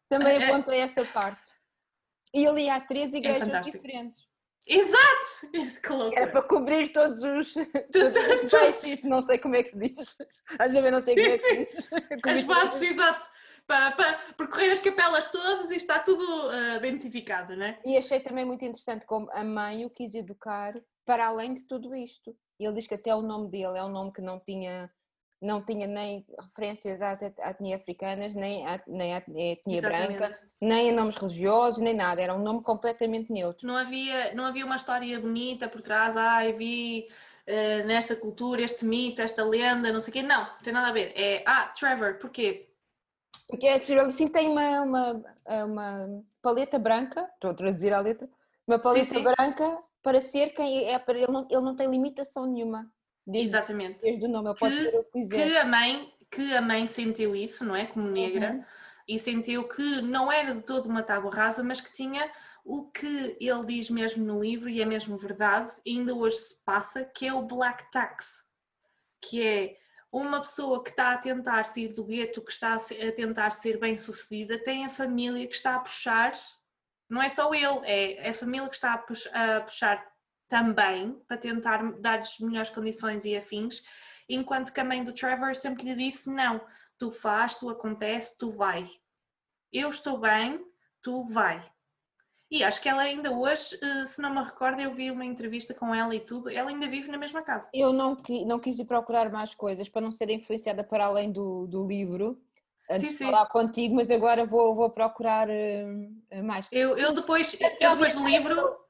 [0.09, 0.47] Também é, é.
[0.47, 1.53] apontei essa parte.
[2.33, 4.34] E ali há três é igrejas é diferentes.
[4.67, 5.51] Exato!
[5.53, 6.23] Isso, que loucura.
[6.23, 7.55] Era para cobrir todos os.
[7.93, 10.17] todos os bases, não sei como é que se diz.
[10.59, 11.89] Às vezes não sei como é que se diz.
[12.25, 13.27] As bases, exato.
[13.67, 17.81] Para, para percorrer as capelas todas e está tudo uh, identificado, não é?
[17.83, 20.75] E achei também muito interessante como a mãe o quis educar
[21.07, 22.37] para além de tudo isto.
[22.61, 24.91] Ele diz que até o nome dele é um nome que não tinha
[25.45, 30.17] não tinha nem referências às etnias africanas, nem à, nem à etnia Exatamente.
[30.17, 32.23] branca, nem a nomes religiosos, nem nada.
[32.23, 33.67] Era um nome completamente neutro.
[33.67, 36.17] Não havia, não havia uma história bonita por trás.
[36.17, 37.07] Ah, eu vi
[37.47, 40.23] uh, nesta cultura este mito, esta lenda, não sei o quê.
[40.23, 41.13] Não, não tem nada a ver.
[41.15, 42.71] É, ah, Trevor, porquê?
[43.49, 45.25] Porque é, ele assim tem uma, uma,
[45.65, 48.29] uma paleta branca, estou a traduzir a letra,
[48.67, 49.23] uma paleta sim, sim.
[49.23, 52.91] branca para ser quem é, para ele não, ele não tem limitação nenhuma.
[53.27, 54.01] Desde, Exatamente.
[54.01, 55.49] Desde o nome, ele pode que, ser o que quiser.
[55.49, 57.87] Que a, mãe, que a mãe sentiu isso, não é?
[57.87, 58.65] Como negra, uhum.
[59.09, 62.31] e sentiu que não era de todo uma tábua rasa, mas que tinha
[62.65, 67.05] o que ele diz mesmo no livro, e é mesmo verdade, ainda hoje se passa,
[67.05, 68.45] que é o black tax,
[69.21, 69.77] que é
[70.11, 73.97] uma pessoa que está a tentar sair do gueto, que está a tentar ser bem
[73.97, 76.33] sucedida, tem a família que está a puxar,
[77.09, 80.14] não é só ele, é a família que está a puxar
[80.49, 83.83] também para tentar dar-lhes melhores condições e afins,
[84.29, 86.61] enquanto que a mãe do Trevor sempre lhe disse: não,
[86.99, 88.87] tu faz, tu acontece, tu vai.
[89.73, 90.65] Eu estou bem,
[91.03, 91.63] tu vai.
[92.51, 95.75] E acho que ela ainda hoje, eh, se não me recordo, eu vi uma entrevista
[95.75, 97.69] com ela e tudo, ela ainda vive na mesma casa.
[97.75, 101.67] Eu não, não quis ir procurar mais coisas para não ser influenciada para além do,
[101.67, 102.41] do livro,
[102.89, 106.69] antes sim, de falar contigo, mas agora vou, vou procurar uh, mais.
[106.71, 108.84] Eu, eu depois, eu depois do livro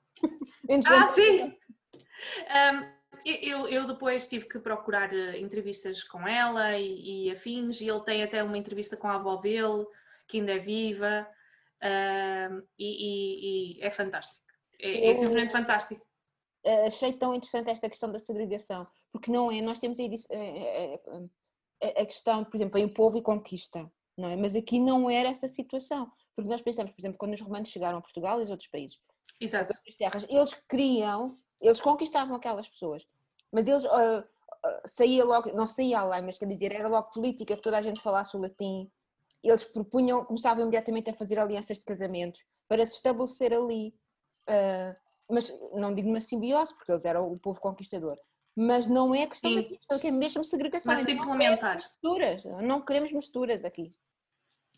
[0.86, 1.44] ah, sim!
[1.44, 7.88] Um, eu, eu, depois tive que procurar eh, entrevistas com ela e, e, afins, e
[7.88, 9.86] ele tem até uma entrevista com a avó dele,
[10.28, 11.26] que ainda é viva,
[11.82, 14.46] um, e, e, e, é fantástico.
[14.80, 16.06] É, é simplesmente fantástico.
[16.86, 21.00] Achei tão interessante esta questão da segregação, porque não é, nós temos aí eh,
[21.80, 24.36] eh, a questão, por exemplo, vem o povo e conquista, não é?
[24.36, 27.98] Mas aqui não era essa situação, porque nós pensamos, por exemplo, quando os romanos chegaram
[27.98, 28.98] a Portugal e os outros países,
[29.40, 29.72] Exato.
[29.76, 30.26] outras terras.
[30.28, 33.06] Eles queriam, eles conquistavam aquelas pessoas,
[33.52, 37.56] mas eles uh, uh, saía logo, não saía além, mas quer dizer, era logo política
[37.56, 38.90] que toda a gente falasse o latim.
[39.42, 43.94] Eles propunham, começavam imediatamente a fazer alianças de casamentos para se estabelecer ali.
[44.48, 48.18] Uh, mas não digo uma simbiose, porque eles eram o povo conquistador.
[48.56, 50.94] Mas não é questão de que é mesmo segregação.
[50.94, 51.76] Mas implementar.
[51.76, 53.92] Misturas, não queremos misturas aqui.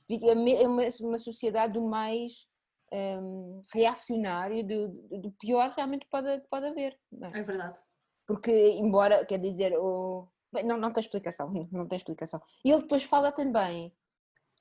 [0.08, 2.46] É uma, uma sociedade do mais
[2.92, 4.88] um, reacionário do,
[5.20, 6.98] do, pior realmente pode, pode haver.
[7.22, 7.38] É?
[7.38, 7.42] é?
[7.42, 7.78] verdade.
[8.26, 10.28] Porque, embora, quer dizer, o...
[10.64, 12.40] não, não tem explicação, não tem explicação.
[12.64, 13.92] E ele depois fala também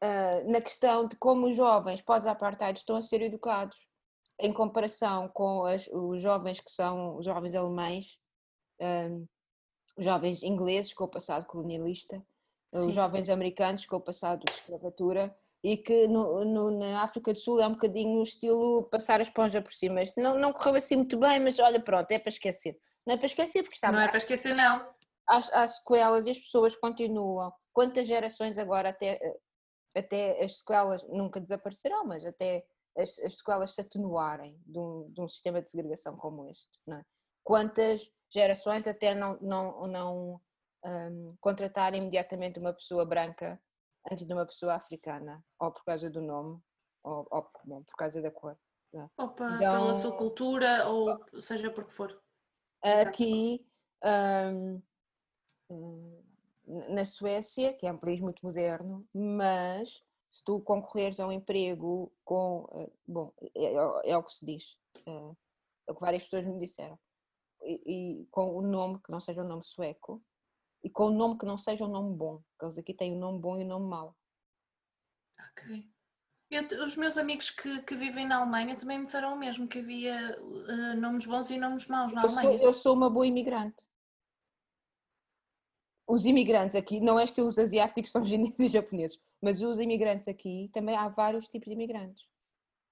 [0.04, 3.88] uh, na questão de como os jovens pós-apartheid estão a ser educados
[4.40, 8.20] em comparação com as, os jovens que são os jovens alemães,
[8.82, 9.26] um,
[9.98, 12.22] os jovens ingleses com o passado colonialista,
[12.74, 12.90] Sim.
[12.90, 15.36] os jovens americanos com o passado de escravatura
[15.66, 19.24] e que no, no, na África do Sul é um bocadinho o estilo passar a
[19.24, 20.00] esponja por cima.
[20.16, 22.78] Não, não correu assim muito bem, mas olha, pronto, é para esquecer.
[23.04, 24.88] Não é para esquecer porque está Não é para esquecer, não.
[25.28, 27.52] As, as sequelas e as pessoas continuam.
[27.74, 29.20] Quantas gerações agora até,
[29.98, 32.64] até as sequelas nunca desaparecerão, mas até
[32.96, 36.98] as, as sequelas se atenuarem de um, de um sistema de segregação como este, não
[36.98, 37.04] é?
[37.44, 40.42] Quantas gerações até não, não, não
[40.86, 43.60] um, contratarem imediatamente uma pessoa branca
[44.12, 46.62] antes de uma pessoa africana, ou por causa do nome,
[47.04, 48.58] ou, ou bom, por causa da cor.
[48.94, 49.10] Né?
[49.18, 52.22] Opa, então, pela sua cultura, ou seja por que for.
[52.82, 53.66] Aqui,
[54.04, 54.82] um,
[55.70, 56.24] hum,
[56.66, 62.12] na Suécia, que é um país muito moderno, mas se tu concorreres a um emprego
[62.24, 62.68] com.
[62.74, 65.36] Eh, bom, é, é, é o que se diz, é,
[65.88, 67.00] é o que várias pessoas me disseram.
[67.64, 70.22] E, e, com o nome que não seja um nome sueco,
[70.86, 73.16] e com um nome que não seja um nome bom, porque eles aqui têm o
[73.16, 74.16] um nome bom e o um nome mau.
[75.50, 75.84] Ok.
[76.52, 79.80] Eu, os meus amigos que, que, vivem na Alemanha também me disseram o mesmo, que
[79.80, 82.58] havia uh, nomes bons e nomes maus na eu Alemanha.
[82.60, 83.84] Sou, eu sou uma boa imigrante.
[86.08, 90.70] Os imigrantes aqui, não é os asiáticos, são chineses e japoneses, mas os imigrantes aqui,
[90.72, 92.28] também há vários tipos de imigrantes.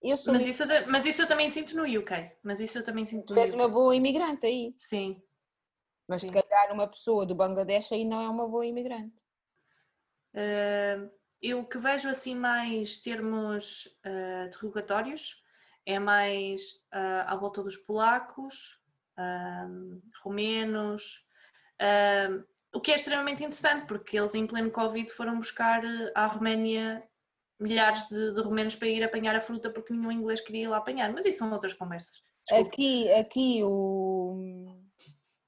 [0.01, 2.35] Eu sou mas, isso, mas isso eu também sinto no UK.
[2.41, 4.73] Mas isso eu também sinto no tu és uma boa imigrante aí.
[4.79, 5.21] Sim,
[6.07, 6.27] mas Sim.
[6.27, 9.15] se calhar uma pessoa do Bangladesh aí não é uma boa imigrante.
[10.33, 11.09] Uh,
[11.41, 15.41] eu que vejo assim mais termos uh, derrogatórios
[15.85, 18.81] é mais uh, à volta dos polacos,
[20.23, 21.23] romenos,
[22.73, 25.83] o que é extremamente interessante porque eles em pleno Covid foram buscar
[26.15, 27.07] à Roménia
[27.59, 30.77] milhares de, de romenos para ir apanhar a fruta porque nenhum inglês queria ir lá
[30.77, 32.23] apanhar, mas isso são outras conversas.
[32.47, 32.67] Desculpa.
[32.67, 34.82] Aqui, aqui o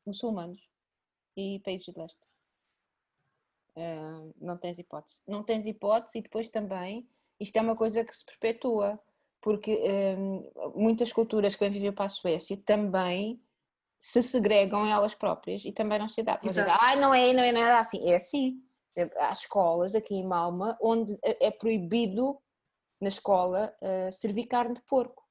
[0.06, 0.62] muçulmanos
[1.36, 2.28] e países de leste.
[3.76, 5.22] Uh, não tens hipótese.
[5.28, 7.08] Não tens hipótese e depois também
[7.40, 9.00] isto é uma coisa que se perpetua,
[9.42, 9.78] porque
[10.18, 13.42] um, muitas culturas que vêm viver para a Suécia também
[14.00, 16.50] se segregam elas próprias e também não se adaptam.
[16.50, 18.10] Dizer, ah, não é, não é nada assim.
[18.10, 18.62] É assim.
[19.18, 22.40] Há escolas aqui em Malma onde é, é proibido
[23.02, 25.24] na escola uh, servir carne de porco.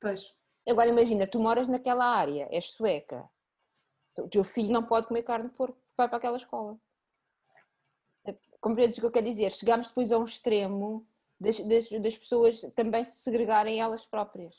[0.00, 0.34] Pois.
[0.68, 3.28] Agora imagina, tu moras naquela área, és sueca,
[4.18, 6.78] o teu filho não pode comer carne de porco, vai para aquela escola.
[8.60, 9.52] Compreendes o que eu quero dizer?
[9.52, 11.06] Chegámos depois a um extremo
[11.40, 14.54] das, das, das pessoas também se segregarem elas próprias.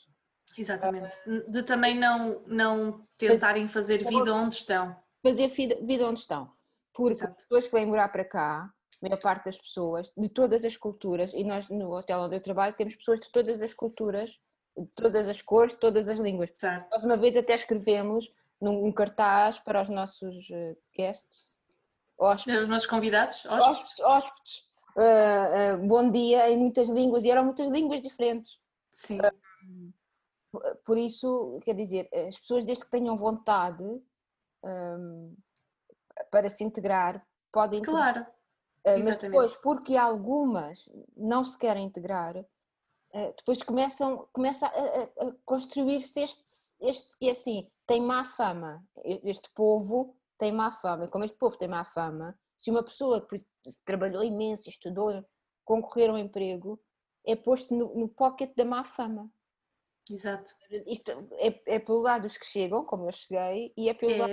[0.56, 1.14] Exatamente.
[1.48, 4.96] De também não, não tentarem fazer vida onde estão.
[5.22, 6.50] Fazer vida onde estão.
[6.92, 7.32] Porque Exato.
[7.32, 10.76] as pessoas que vêm morar para cá, a maior parte das pessoas, de todas as
[10.76, 14.38] culturas, e nós no hotel onde eu trabalho temos pessoas de todas as culturas,
[14.76, 16.50] de todas as cores, de todas as línguas.
[16.56, 16.90] Certo.
[16.90, 21.56] Nós uma vez até escrevemos num cartaz para os nossos eh, guests,
[22.18, 22.62] hóspedes.
[22.62, 23.46] Os nossos convidados?
[23.46, 24.00] Hóspedes.
[24.00, 24.70] hóspedes.
[24.96, 28.58] Uh, uh, bom dia em muitas línguas, e eram muitas línguas diferentes.
[28.92, 29.18] Sim.
[29.20, 33.84] Uh, por isso, quer dizer, as pessoas desde que tenham vontade
[34.64, 35.36] um,
[36.30, 38.26] para se integrar, podem Claro.
[38.84, 42.44] mas depois, porque algumas não se querem integrar,
[43.36, 46.44] depois começam, começa a, a, construir-se este,
[46.80, 48.84] este que é assim, tem má fama.
[49.04, 51.04] Este povo tem má fama.
[51.04, 53.42] E como este povo tem má fama, se uma pessoa que
[53.84, 55.24] trabalhou imenso, estudou,
[55.64, 56.80] concorrer a um emprego,
[57.26, 59.30] é posto no, no pocket da má fama.
[60.10, 60.52] Exato.
[60.86, 64.16] Isto é, é pelo lado dos que chegam, como eu cheguei, e é pelo é,
[64.18, 64.32] lado.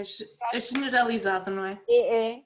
[0.54, 1.82] É generalizado, não é?
[1.88, 2.44] É, é.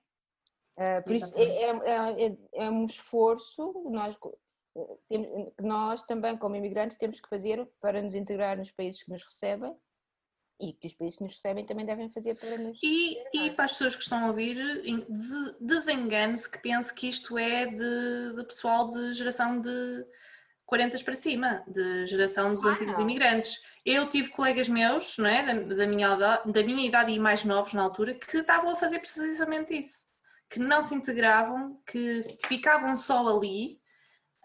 [0.78, 4.15] Uh, por isso é, é, é, é, um esforço nós,
[5.07, 5.17] que
[5.62, 9.75] nós também, como imigrantes, temos que fazer para nos integrar nos países que nos recebem
[10.62, 12.79] e que os países que nos recebem também devem fazer para nos.
[12.84, 14.57] E, e para as pessoas que estão a ouvir,
[15.60, 20.05] desengane-se que pense que isto é de, de, pessoal de geração de
[20.65, 23.01] 40 para cima, de geração dos ah, antigos não.
[23.01, 23.60] imigrantes.
[23.84, 27.73] Eu tive colegas meus, não é, da, da, minha, da minha idade e mais novos
[27.73, 30.05] na altura, que estavam a fazer precisamente isso.
[30.47, 33.81] Que não se integravam, que ficavam só ali.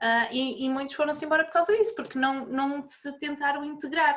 [0.03, 4.17] Uh, e, e muitos foram-se embora por causa disso, porque não, não se tentaram integrar.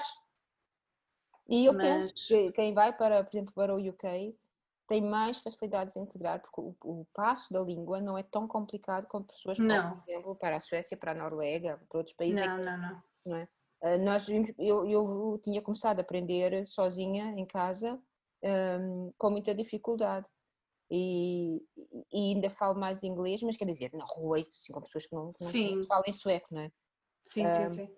[1.48, 2.12] E eu Mas...
[2.12, 4.38] penso que quem vai para, por exemplo, para o UK
[4.88, 9.06] tem mais facilidades em integrar, porque o, o, passo da língua não é tão complicado
[9.08, 12.44] como pessoas que vão, por exemplo, para a Suécia, para a Noruega, para outros países.
[12.44, 13.04] Não, não, não.
[13.26, 13.48] não é?
[13.82, 18.02] Uh, nós vimos, eu, eu tinha começado a aprender sozinha em casa
[18.44, 20.26] um, com muita dificuldade.
[20.91, 21.62] E,
[22.12, 25.34] e, ainda falo mais inglês, mas quer dizer, na rua, assim, com pessoas que não,
[25.34, 26.71] que não falam sueco, não é?
[27.23, 27.89] Sim, um, sim, sim.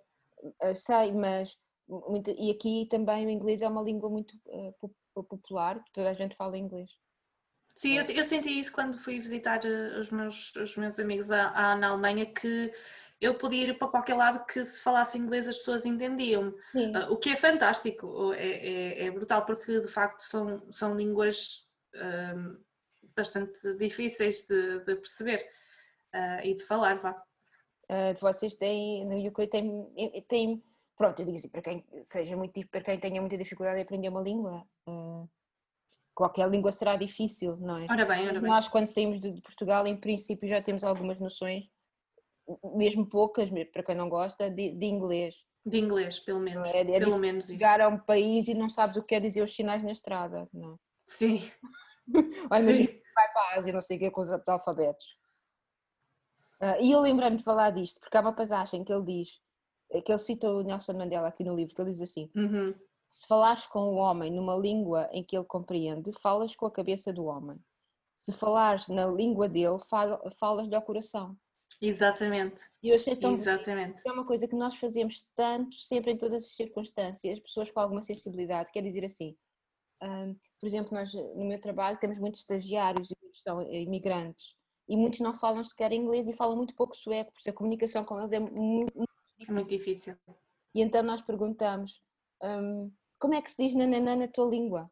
[0.43, 5.81] Uh, sei, mas muito, e aqui também o inglês é uma língua muito uh, popular,
[5.93, 6.89] toda a gente fala inglês.
[7.75, 11.49] Sim, eu, eu, senti isso quando fui visitar eh, os meus, os meus amigos a,
[11.49, 12.71] a, na Alemanha, que
[13.19, 16.49] eu podia ir para qualquer lado que se falasse inglês as pessoas entendiam.
[16.75, 21.65] Uh, o que é fantástico, é, é, é, brutal, porque de facto são, são línguas
[23.15, 25.47] bastante difíceis de, de perceber
[26.13, 27.23] uh, e de falar, vá.
[28.19, 30.63] vocês têm, no UK tem, tem
[31.01, 34.09] pronto, eu digo assim, para quem seja muito para quem tenha muita dificuldade em aprender
[34.09, 35.27] uma língua, uh,
[36.13, 37.87] qualquer língua será difícil, não é?
[37.89, 38.49] Ora bem, ora bem.
[38.49, 41.65] Nós quando saímos de, de, Portugal, em princípio já temos algumas noções,
[42.75, 45.35] mesmo poucas, para quem não gosta, de, de inglês.
[45.65, 46.69] De inglês, pelo menos.
[46.69, 47.53] É, é pelo menos isso.
[47.53, 50.47] Chegar a um país e não sabes o que quer dizer os sinais na estrada,
[50.53, 50.73] não?
[50.73, 50.77] É?
[51.07, 51.41] Sim.
[52.51, 55.05] Olha, imagina vai para a Ásia, não sei o que, com os alfabetos.
[56.61, 59.41] Uh, e eu lembrei-me de falar disto, porque há uma passagem que ele diz
[59.99, 62.73] que ele cita o Nelson Mandela aqui no livro, que ele diz assim: uhum.
[63.11, 67.11] se falares com o homem numa língua em que ele compreende, falas com a cabeça
[67.11, 67.59] do homem.
[68.15, 69.79] Se falares na língua dele,
[70.37, 71.35] falas-lhe ao coração.
[71.81, 72.61] Exatamente.
[72.83, 73.99] E eu achei tão Exatamente.
[74.05, 78.03] é uma coisa que nós fazemos tanto, sempre em todas as circunstâncias, pessoas com alguma
[78.03, 79.35] sensibilidade, quer dizer assim,
[80.01, 84.55] um, por exemplo, nós no meu trabalho temos muitos estagiários e muitos são imigrantes
[84.87, 88.03] e muitos não falam sequer inglês e falam muito pouco sueco, por isso a comunicação
[88.03, 89.05] com eles é muito,
[89.47, 90.15] é muito difícil.
[90.75, 92.01] E então nós perguntamos:
[92.43, 94.91] um, como é que se diz nananã na tua língua?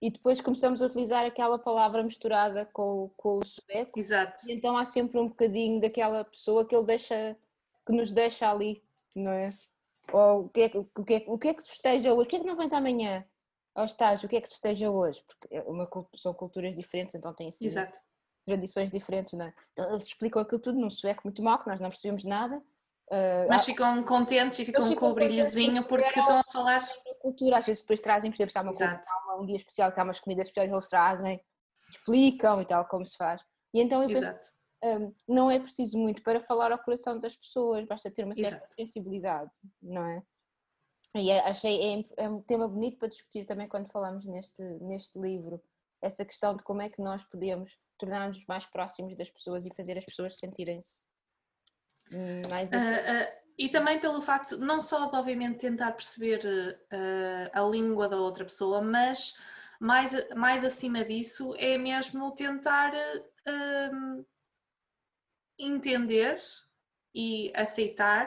[0.00, 3.98] E depois começamos a utilizar aquela palavra misturada com, com o sueco.
[3.98, 4.48] Exato.
[4.48, 7.36] E então há sempre um bocadinho daquela pessoa que ele deixa,
[7.84, 8.82] que nos deixa ali,
[9.14, 9.52] não é?
[10.12, 12.26] Ou o que é, o que, é, o que, é que se festeja hoje?
[12.26, 13.26] O que é que não vens amanhã
[13.76, 14.26] ao estágio?
[14.26, 15.22] O que é que se festeja hoje?
[15.26, 17.68] Porque é uma, são culturas diferentes, então tem assim,
[18.44, 19.54] tradições diferentes, não é?
[19.72, 22.62] Então eles explicam aquilo tudo num sueco muito mal, que nós não percebemos nada
[23.10, 26.80] Uh, Mas ficam contentes e ficam com o brilhozinho porque, porque estão a falar.
[27.20, 30.02] Cultura, às vezes depois trazem, por exemplo, se há uma, um dia especial, que há
[30.02, 31.40] umas comidas especiais, eles trazem,
[31.88, 33.40] explicam e tal como se faz.
[33.72, 34.34] E então eu penso,
[34.82, 38.56] um, não é preciso muito para falar ao coração das pessoas, basta ter uma certa
[38.56, 38.74] Exato.
[38.74, 39.50] sensibilidade,
[39.80, 40.22] não é?
[41.18, 45.62] E achei é, é, um tema bonito para discutir também quando falamos neste, neste livro,
[46.02, 49.96] essa questão de como é que nós podemos tornar-nos mais próximos das pessoas e fazer
[49.96, 51.02] as pessoas sentirem-se
[52.48, 52.86] mais assim.
[52.86, 58.08] Uh, uh, e também pelo facto, não só de obviamente tentar perceber uh, a língua
[58.08, 59.34] da outra pessoa, mas
[59.80, 62.92] mais, mais acima disso é mesmo tentar
[65.58, 66.36] entender
[67.14, 68.26] e aceitar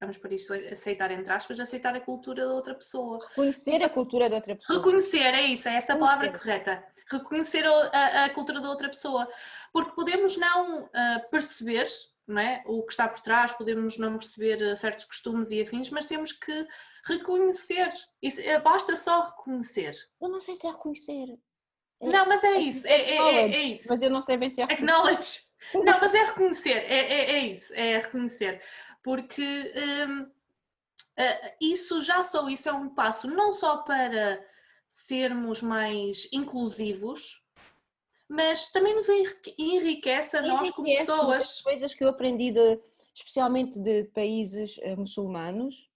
[0.00, 3.18] vamos por isto, aceitar entre aspas, aceitar a cultura da outra pessoa.
[3.28, 4.78] Reconhecer a cultura da outra pessoa.
[4.78, 6.84] Reconhecer, é isso, é essa a palavra correta.
[7.10, 9.28] Reconhecer a, a, cultura da outra pessoa.
[9.72, 11.88] Porque podemos não uh, perceber
[12.26, 12.62] não é?
[12.66, 16.32] o que está por trás, podemos não perceber uh, certos costumes e afins, mas temos
[16.32, 16.66] que
[17.04, 17.90] reconhecer.
[18.22, 19.96] Isso, uh, basta só reconhecer.
[20.20, 21.38] Eu não sei se é reconhecer.
[22.00, 23.86] É, não, mas é, é isso, é, é, é, é, isso.
[23.88, 24.92] Mas eu não sei bem se é reconhecer.
[24.92, 25.47] Acknowledge.
[25.74, 28.62] Não, mas é reconhecer, é, é, é isso, é reconhecer
[29.02, 29.72] porque
[30.06, 30.30] um,
[31.60, 34.38] isso já só isso é um passo não só para
[34.88, 37.42] sermos mais inclusivos,
[38.28, 39.08] mas também nos
[39.58, 41.60] enriquece a nós como pessoas.
[41.62, 42.80] Coisas que eu aprendi de,
[43.14, 45.90] especialmente de países uh, muçulmanos,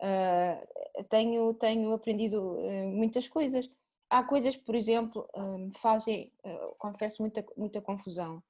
[0.00, 3.70] uh, tenho, tenho aprendido uh, muitas coisas.
[4.08, 5.26] Há coisas, por exemplo,
[5.58, 6.30] me fazem,
[6.76, 8.42] confesso, muita, muita confusão.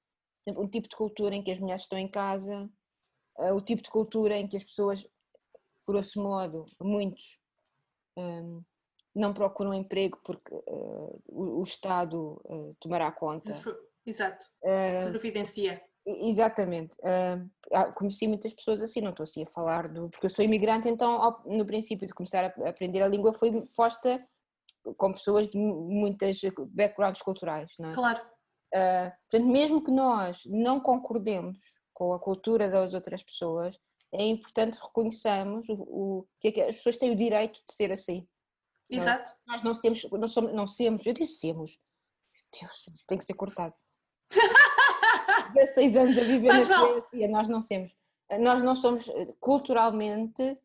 [0.48, 2.68] Um tipo de cultura em que as mulheres estão em casa,
[3.38, 5.06] uh, o tipo de cultura em que as pessoas,
[5.86, 7.38] grosso modo, muitos,
[8.16, 8.62] um,
[9.14, 13.52] não procuram emprego porque uh, o, Estado uh, tomará conta.
[13.52, 14.46] Exato,
[15.10, 15.80] providencia.
[16.04, 16.96] Exatamente.
[16.98, 20.08] Uh, conheci muitas pessoas assim, não estou assim a falar do.
[20.10, 23.52] Porque eu sou imigrante, então, ao, no princípio de começar a aprender a língua, foi
[23.76, 24.20] posta
[24.96, 26.40] com pessoas de muitas
[26.70, 27.94] backgrounds culturais, não é?
[27.94, 28.31] Claro.
[28.74, 31.58] Uh, portanto, mesmo que nós não concordemos
[31.92, 33.78] com a cultura das outras pessoas,
[34.12, 37.92] é importante reconheçamos o, o que, é que as pessoas têm o direito de ser
[37.92, 38.26] assim.
[38.90, 38.96] É?
[38.96, 39.32] Exato.
[39.46, 41.78] Não, nós não somos, não somos, não somos, eu disse somos.
[42.60, 43.74] Deus, tem que ser cortado.
[45.58, 47.92] Há seis anos a viver Mas na Suécia, nós não somos.
[48.40, 50.58] Nós não somos eh, culturalmente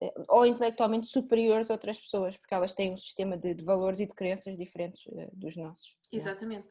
[0.00, 4.00] eh, ou intelectualmente superiores a outras pessoas, porque elas têm um sistema de, de valores
[4.00, 5.96] e de crenças diferentes uh, dos nossos.
[6.12, 6.68] Exatamente.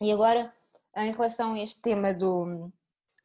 [0.00, 0.54] E agora,
[0.96, 2.70] em relação a este tema do,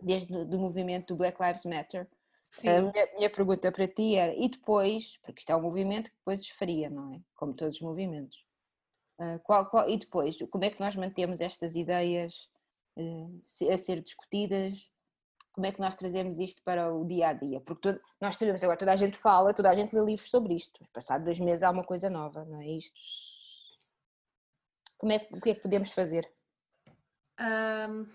[0.03, 2.07] desde o movimento do Black Lives Matter.
[2.49, 2.69] Sim.
[2.69, 6.17] A minha, minha, pergunta para ti era, e depois, porque isto é um movimento que
[6.17, 7.21] depois desfaria, não é?
[7.36, 8.45] Como todos os movimentos.
[9.19, 12.47] Uh, qual, qual, e depois, como é que nós mantemos estas ideias
[12.97, 14.88] uh, a ser discutidas?
[15.51, 17.59] Como é que nós trazemos isto para o dia a dia?
[17.61, 20.55] Porque todo, nós sabemos, agora toda a gente fala, toda a gente lê livros sobre
[20.55, 20.84] isto.
[20.91, 22.67] Passado dois meses há uma coisa nova, não é?
[22.67, 22.99] Isto.
[24.97, 26.28] Como é, o que é que podemos fazer?
[27.44, 28.06] Um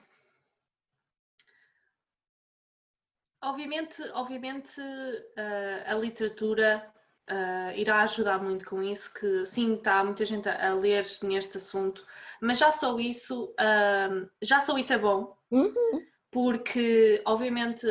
[3.43, 6.85] Obviamente, obviamente uh, a literatura
[7.31, 12.05] uh, irá ajudar muito com isso, que sim, está muita gente a, ler neste assunto,
[12.41, 16.05] mas já só isso, uh, já só isso é bom, uhum.
[16.33, 17.87] porque obviamente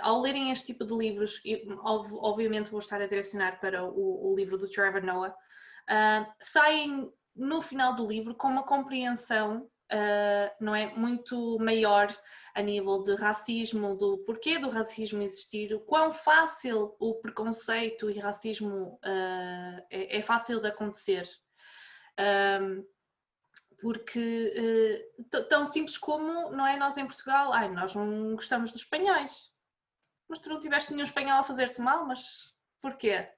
[0.00, 1.42] ao lerem este tipo de livros,
[1.84, 5.36] obviamente vou estar a direcionar para o, o livro do Trevor Noah,
[6.40, 12.14] saem no final do livro com uma compreensão uh, não é muito maior
[12.54, 18.18] a nível de racismo, do porquê do racismo existir, o quão fácil o preconceito e
[18.18, 21.28] racismo uh, é, é, fácil de acontecer.
[22.60, 22.84] Um,
[23.80, 28.82] porque uh, tão simples como não é nós em Portugal, ai, nós não gostamos dos
[28.82, 29.52] espanhóis,
[30.28, 33.28] mas tu não tiveste nenhum espanhol a fazer-te mal, mas porquê?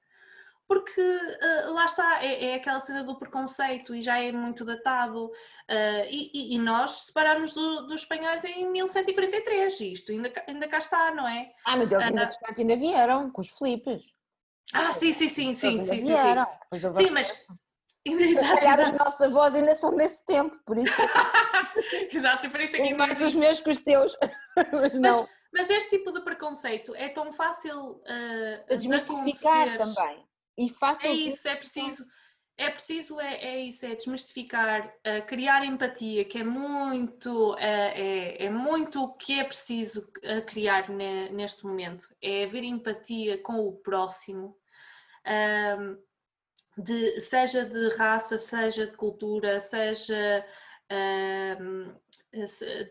[0.71, 5.25] Porque uh, lá está, é, é, aquela cena do preconceito e já é muito datado.
[5.27, 10.79] Uh, e, e, nós separámos do, dos espanhóis em 1143, e isto ainda, ainda cá
[10.79, 11.51] está, não é?
[11.67, 14.01] Ah, mas eles ainda, uh, ainda vieram com os Filipes.
[14.73, 16.47] Ah, sim, sim, sim, sim, sim, vieram.
[16.73, 16.79] sim.
[16.79, 17.47] Sim, sim mas.
[18.07, 21.03] Exato, calhar os nossos avós ainda são desse tempo, por isso.
[22.15, 24.17] exato, por isso é que mais os meus que os teus.
[24.73, 25.01] mas não.
[25.21, 30.30] Mas, mas, este tipo de preconceito é tão fácil uh, de desmistificar também
[30.61, 32.05] e façam é isso, é preciso
[32.57, 38.45] é preciso é, é isso, é desmistificar, uh, criar empatia, que é muito, uh, é,
[38.45, 43.67] é muito o que é preciso uh, criar ne, neste momento, é haver empatia com
[43.67, 44.55] o próximo,
[46.77, 50.45] de, seja de raça, seja de cultura, seja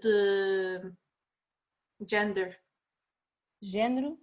[0.01, 0.91] de
[2.07, 2.59] gender,
[3.61, 4.17] Género?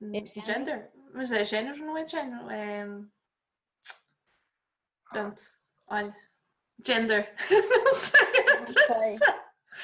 [0.00, 0.44] Género?
[0.44, 0.90] gender?
[1.12, 2.50] Mas é género, não é género.
[2.50, 2.86] É.
[5.10, 5.42] Pronto,
[5.86, 6.16] olha.
[6.84, 7.34] Gender.
[7.50, 8.44] não sei.
[8.58, 9.18] Não sei.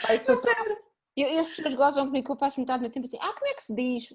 [0.02, 0.78] Vai, não sei.
[1.16, 3.32] Eu, e as pessoas gozam comigo que eu passo metade do meu tempo assim, ah,
[3.32, 4.14] como é que se diz?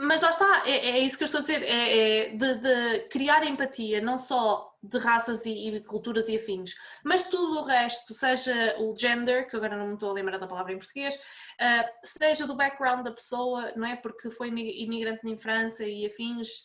[0.00, 3.00] Mas lá está, é, é isso que eu estou a dizer, é, é de, de,
[3.08, 6.72] criar empatia, não só de raças e, e, culturas e afins,
[7.04, 10.46] mas tudo o resto, seja o gender, que agora não me estou a lembrar da
[10.46, 13.96] palavra em português, uh, seja do background da pessoa, não é?
[13.96, 16.62] Porque foi imigrante em França e afins,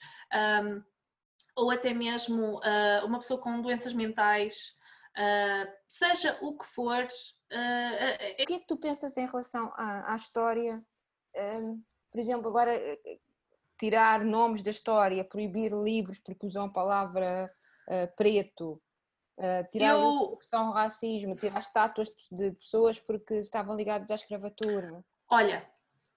[0.63, 0.83] um,
[1.55, 4.77] ou até mesmo uh, uma pessoa com doenças mentais,
[5.17, 7.03] uh, seja o que for.
[7.03, 10.85] o que é que tu pensas em relação à, à história?
[11.35, 11.81] Um,
[12.13, 12.71] por exemplo, agora
[13.79, 17.51] tirar nomes da história, proibir livros porque usam a palavra
[17.89, 18.81] uh, preto,
[19.39, 20.37] uh, tirar eu...
[20.37, 25.03] que são racismo, tirar estátuas de pessoas porque estavam ligadas à escravatura.
[25.27, 25.67] Olha,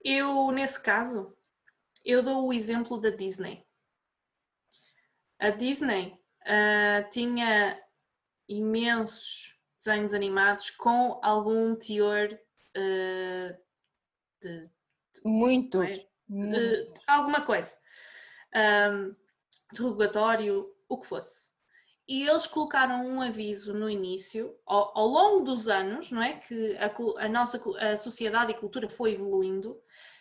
[0.05, 1.35] eu nesse caso,
[2.05, 3.67] eu dou o exemplo da Disney.
[5.39, 7.83] A Disney uh, tinha
[8.47, 12.29] imensos desenhos animados com algum teor
[12.77, 13.59] uh,
[14.43, 14.76] de,
[15.27, 15.91] Muitos.
[15.91, 16.07] É?
[16.29, 17.77] de, alguma coisa,
[18.93, 19.15] um,
[19.73, 21.51] interrogatório, o que fosse.
[22.09, 26.35] E eles colocaram um aviso no início, ao, ao longo dos anos, não é?
[26.35, 29.81] Que a, a, nossa a sociedade e cultura foi evoluindo,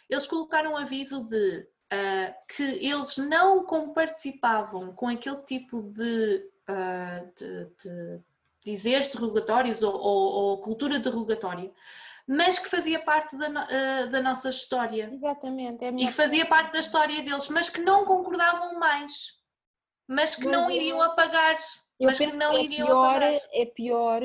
[0.10, 7.32] eles colocaram um aviso de uh, que eles não comparticipavam com aquele tipo de, uh,
[7.36, 8.22] de, de
[8.64, 11.72] dizeres derrogatórios ou, ou, ou cultura derrogatória
[12.28, 15.10] mas que fazia parte da, uh, da nossa história.
[15.14, 15.86] Exatamente.
[15.86, 19.34] É e que fazia parte da história deles, mas que não concordavam mais,
[20.08, 21.56] mas que mas não iriam apagar.
[22.00, 23.42] Eu mas que não que é iriam pior, apagar.
[23.54, 24.22] É pior,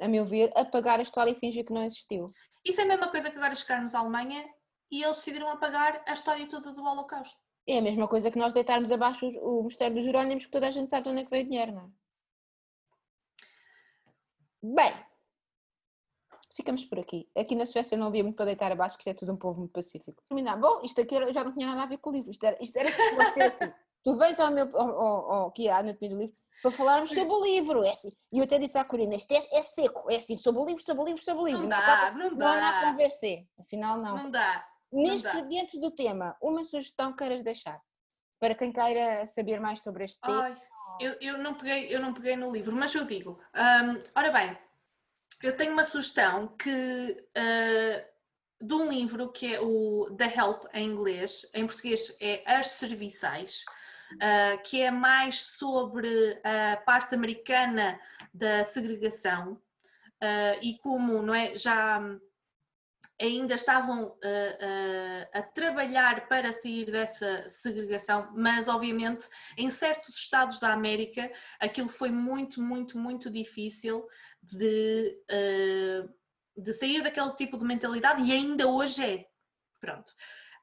[0.00, 2.26] a meu ver, apagar a história e fingir que não existiu.
[2.64, 4.44] Isso é a mesma coisa que agora chegarmos à Alemanha
[4.90, 7.38] e eles decidiram apagar a história toda do Holocausto.
[7.66, 10.70] É a mesma coisa que nós deitarmos abaixo o mistério dos Jerónimos, que toda a
[10.70, 11.90] gente sabe de onde é que veio o dinheiro, não é?
[14.60, 15.07] Bem,
[16.58, 17.28] ficamos por aqui.
[17.36, 19.60] Aqui na Suécia não havia muito para deitar abaixo, que isto é tudo um povo
[19.60, 20.20] muito pacífico.
[20.60, 22.76] Bom, isto aqui já não tinha nada a ver com o livro, isto era, isto
[22.76, 23.40] era assim.
[23.42, 23.72] assim.
[24.04, 27.32] Tu vens ao meu, ao, ao, ao, aqui à anatomia do livro, para falarmos sobre
[27.32, 28.12] o livro, é assim.
[28.32, 30.82] E eu até disse à Corina, isto é, é, seco, é assim, sobre o livro,
[30.82, 31.62] sobre o livro, sobre o livro.
[31.62, 32.56] Não, não dá, não, dá.
[32.56, 33.26] Não há conversa,
[33.60, 34.16] afinal não.
[34.16, 34.66] Não dá.
[34.90, 35.40] Neste, não dá.
[35.42, 37.80] dentro do tema, uma sugestão queiras deixar?
[38.40, 40.42] Para quem queira saber mais sobre este tema.
[40.42, 40.56] Ai,
[41.00, 44.58] eu, eu, não peguei, eu não peguei no livro, mas eu digo, um, ora bem,
[45.42, 50.88] eu tenho uma sugestão que uh, de um livro que é o The Help em
[50.88, 53.64] inglês, em português é As Serviçais,
[54.14, 57.98] uh, que é mais sobre a parte americana
[58.34, 62.00] da segregação uh, e como não é já
[63.20, 64.16] ainda estavam
[65.32, 72.10] a trabalhar para sair dessa segregação, mas obviamente em certos estados da América aquilo foi
[72.10, 74.06] muito, muito, muito difícil
[74.42, 76.08] de, uh,
[76.56, 79.28] de sair daquele tipo de mentalidade e ainda hoje é.
[79.80, 80.12] Pronto.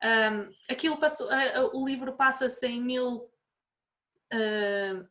[0.03, 3.32] Um, aquilo passou, uh, o livro passa-se em mil,
[4.34, 5.08] uh,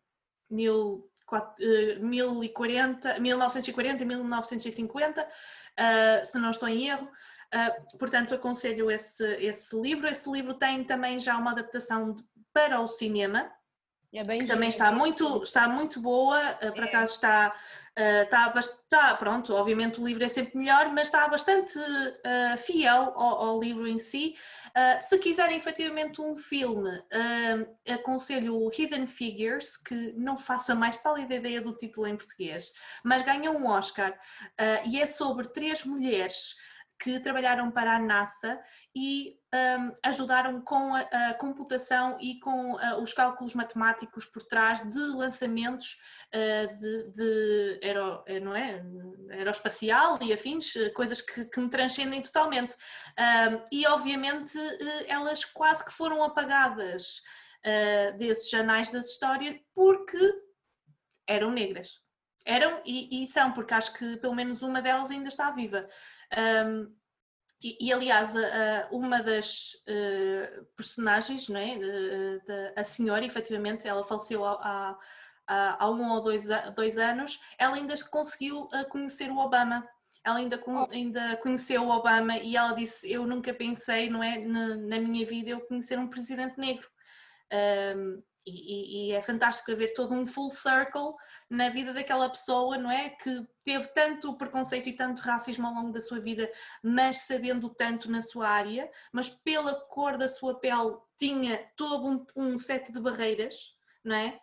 [0.51, 5.29] mil, quatro, uh, 1040, 1940 1950,
[6.25, 7.11] se não estou em erro.
[7.55, 10.09] Uh, portanto, aconselho esse, esse livro.
[10.09, 13.49] Esse livro tem também já uma adaptação de, para o cinema.
[14.13, 16.89] É bem também está muito, está muito boa, uh, por é.
[16.89, 17.55] acaso está
[17.97, 21.79] Uh, está, está, pronto, obviamente o livro é sempre melhor, mas está bastante
[22.59, 24.35] fiel ao, ao, livro em si.
[25.01, 26.91] Se quiserem efetivamente um filme,
[27.89, 32.73] aconselho o Hidden Figures, que não faça mais pálida ideia do título em português,
[33.05, 34.19] mas ganhou um Oscar
[34.87, 36.57] e é sobre três mulheres
[36.99, 38.59] que trabalharam para a NASA
[38.95, 44.81] e um, ajudaram com a, a, computação e com uh, os cálculos matemáticos por trás
[44.81, 45.99] de lançamentos
[46.35, 48.83] uh, de, de aero, eh, não é?
[49.31, 52.75] aeroespacial e afins, coisas que, que me transcendem totalmente.
[53.19, 54.59] Um, e obviamente
[55.07, 57.21] elas quase que foram apagadas
[57.65, 60.19] uh, desses anais das histórias porque
[61.27, 62.04] eram negras.
[62.45, 65.89] Eram e, e, são, porque acho que pelo menos uma delas ainda está viva.
[66.67, 66.95] Um,
[67.63, 71.79] e, e, aliás, a, uma das uh, personagens, não é?
[72.77, 74.99] a senhora, efetivamente, ela faleceu há,
[75.47, 79.89] há, há um ou dois, dois anos, ela ainda conseguiu uh, conhecer o Obama.
[80.23, 80.89] Ela ainda, oh.
[80.91, 85.25] ainda conheceu o Obama e ela disse: Eu nunca pensei, não é, na, na minha
[85.25, 86.87] vida, eu conhecer um presidente negro.
[87.97, 91.15] Um, e, e, é fantástico ver todo um full circle
[91.49, 93.11] na vida daquela pessoa, não é?
[93.11, 96.51] Que teve tanto preconceito e tanto racismo ao longo da sua vida,
[96.83, 102.27] mas sabendo tanto na sua área, mas pela cor da sua pele tinha todo um,
[102.37, 104.41] um set de barreiras, não é?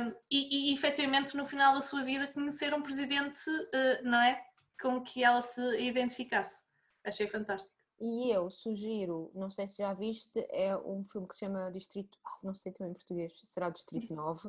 [0.00, 4.42] Um, e, e efetivamente no final da sua vida conhecer um presidente, uh, não é?
[4.80, 6.64] Com que ela se identificasse.
[7.04, 7.75] Achei fantástico.
[7.98, 12.18] E eu sugiro, não sei se já viste, é um filme que se chama Distrito,
[12.42, 14.48] não sei também em português, será Distrito 9?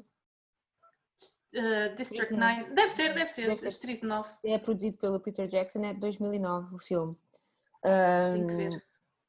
[1.57, 4.29] Uh, District 9, deve ser, deve ser, deve Distrito 9.
[4.43, 7.17] É produzido pelo Peter Jackson, é de 2009 o filme.
[7.85, 8.83] Um, que ver.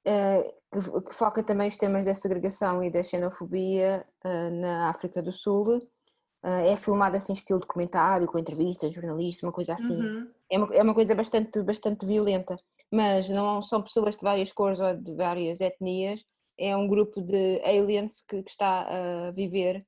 [0.04, 5.22] Uh, que, que, foca também os temas da segregação e da xenofobia uh, na África
[5.22, 5.76] do Sul.
[5.76, 9.96] Uh, é filmado assim, estilo documentário, com entrevistas, jornalistas, uma coisa assim.
[9.96, 10.30] Uhum.
[10.50, 12.58] É, uma, é uma coisa bastante, bastante violenta
[12.92, 16.24] mas não são pessoas de várias cores ou de várias etnias,
[16.58, 19.86] é um grupo de aliens que, que está a viver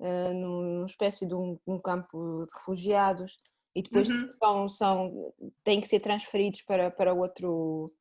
[0.00, 3.36] uh, numa espécie de um, um, campo de refugiados
[3.74, 4.30] e depois uhum.
[4.32, 7.92] são, são, têm que ser transferidos para, para outro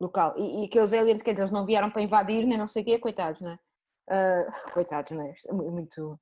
[0.00, 0.34] local.
[0.36, 2.98] E, e aqueles aliens que eles não vieram para invadir, nem não sei o quê,
[2.98, 3.58] coitados, não é?
[4.10, 5.34] Uh, coitados, não é?
[5.52, 6.20] Muito.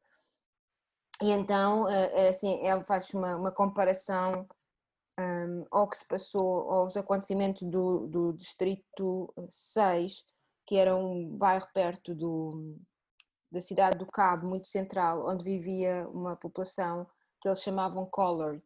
[1.22, 4.46] E então, uh, assim, ele faz uma, uma comparação
[5.18, 10.24] um, ao que se passou, aos acontecimentos do, do Distrito 6,
[10.66, 12.76] que era um bairro perto do,
[13.50, 17.06] da cidade do Cabo, muito central, onde vivia uma população
[17.40, 18.64] que eles chamavam colored.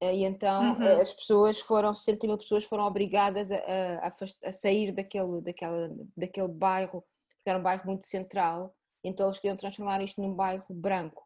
[0.00, 1.00] E então uhum.
[1.00, 4.12] as pessoas foram, 60 mil pessoas foram obrigadas a, a,
[4.44, 7.02] a, sair daquele, daquela, daquele bairro,
[7.36, 11.24] porque era um bairro muito central, então eles queriam transformar isto num bairro branco.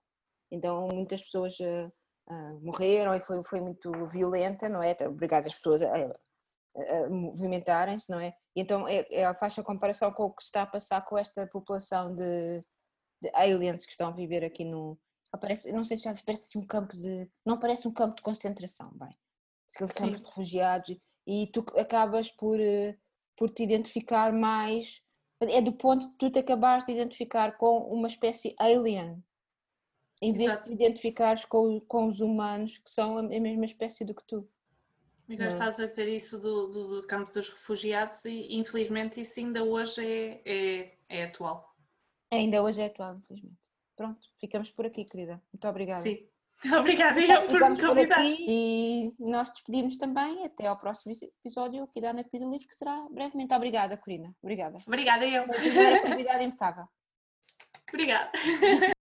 [0.51, 1.57] Então muitas pessoas
[2.29, 4.97] uh, uh, morreram e foi, foi muito violenta, não é?
[5.07, 5.89] Obrigada as pessoas a,
[6.77, 8.35] a movimentarem-se, não é?
[8.55, 11.47] E então é, é, faz a comparação com o que está a passar com esta
[11.47, 12.61] população de,
[13.23, 14.99] de aliens que estão a viver aqui no.
[15.41, 17.29] Parece, não sei se já parece assim um campo de.
[17.45, 19.17] Não parece um campo de concentração, bem.
[19.75, 20.97] Aqueles campos de refugiados
[21.27, 22.97] e tu acabas por, eh,
[23.37, 25.03] por te identificar mais.
[25.41, 29.23] É do ponto de tu te acabares de identificar com uma espécie alien,
[30.23, 30.65] em vez Exato.
[30.65, 34.49] de te identificares com, com os humanos que são a mesma espécie do que tu.
[35.29, 39.65] Agora estás a dizer isso do, do, do, campo dos refugiados e infelizmente isso ainda
[39.65, 41.75] hoje é, é, é atual.
[42.31, 43.59] Ainda hoje é atual, infelizmente.
[43.97, 45.43] Pronto, ficamos por aqui, querida.
[45.53, 46.03] Muito obrigada.
[46.03, 46.29] Sim.
[46.79, 48.25] Obrigada eu por me convidar.
[48.25, 53.07] E nós despedimos também até ao próximo episódio aqui da Ana Pira Livre, que será
[53.11, 53.53] brevemente.
[53.53, 54.35] Obrigada, Corina.
[54.43, 54.79] Obrigada.
[54.87, 55.45] Obrigada eu.
[55.45, 56.85] Uma convidada impecável.
[57.93, 58.31] Obrigada.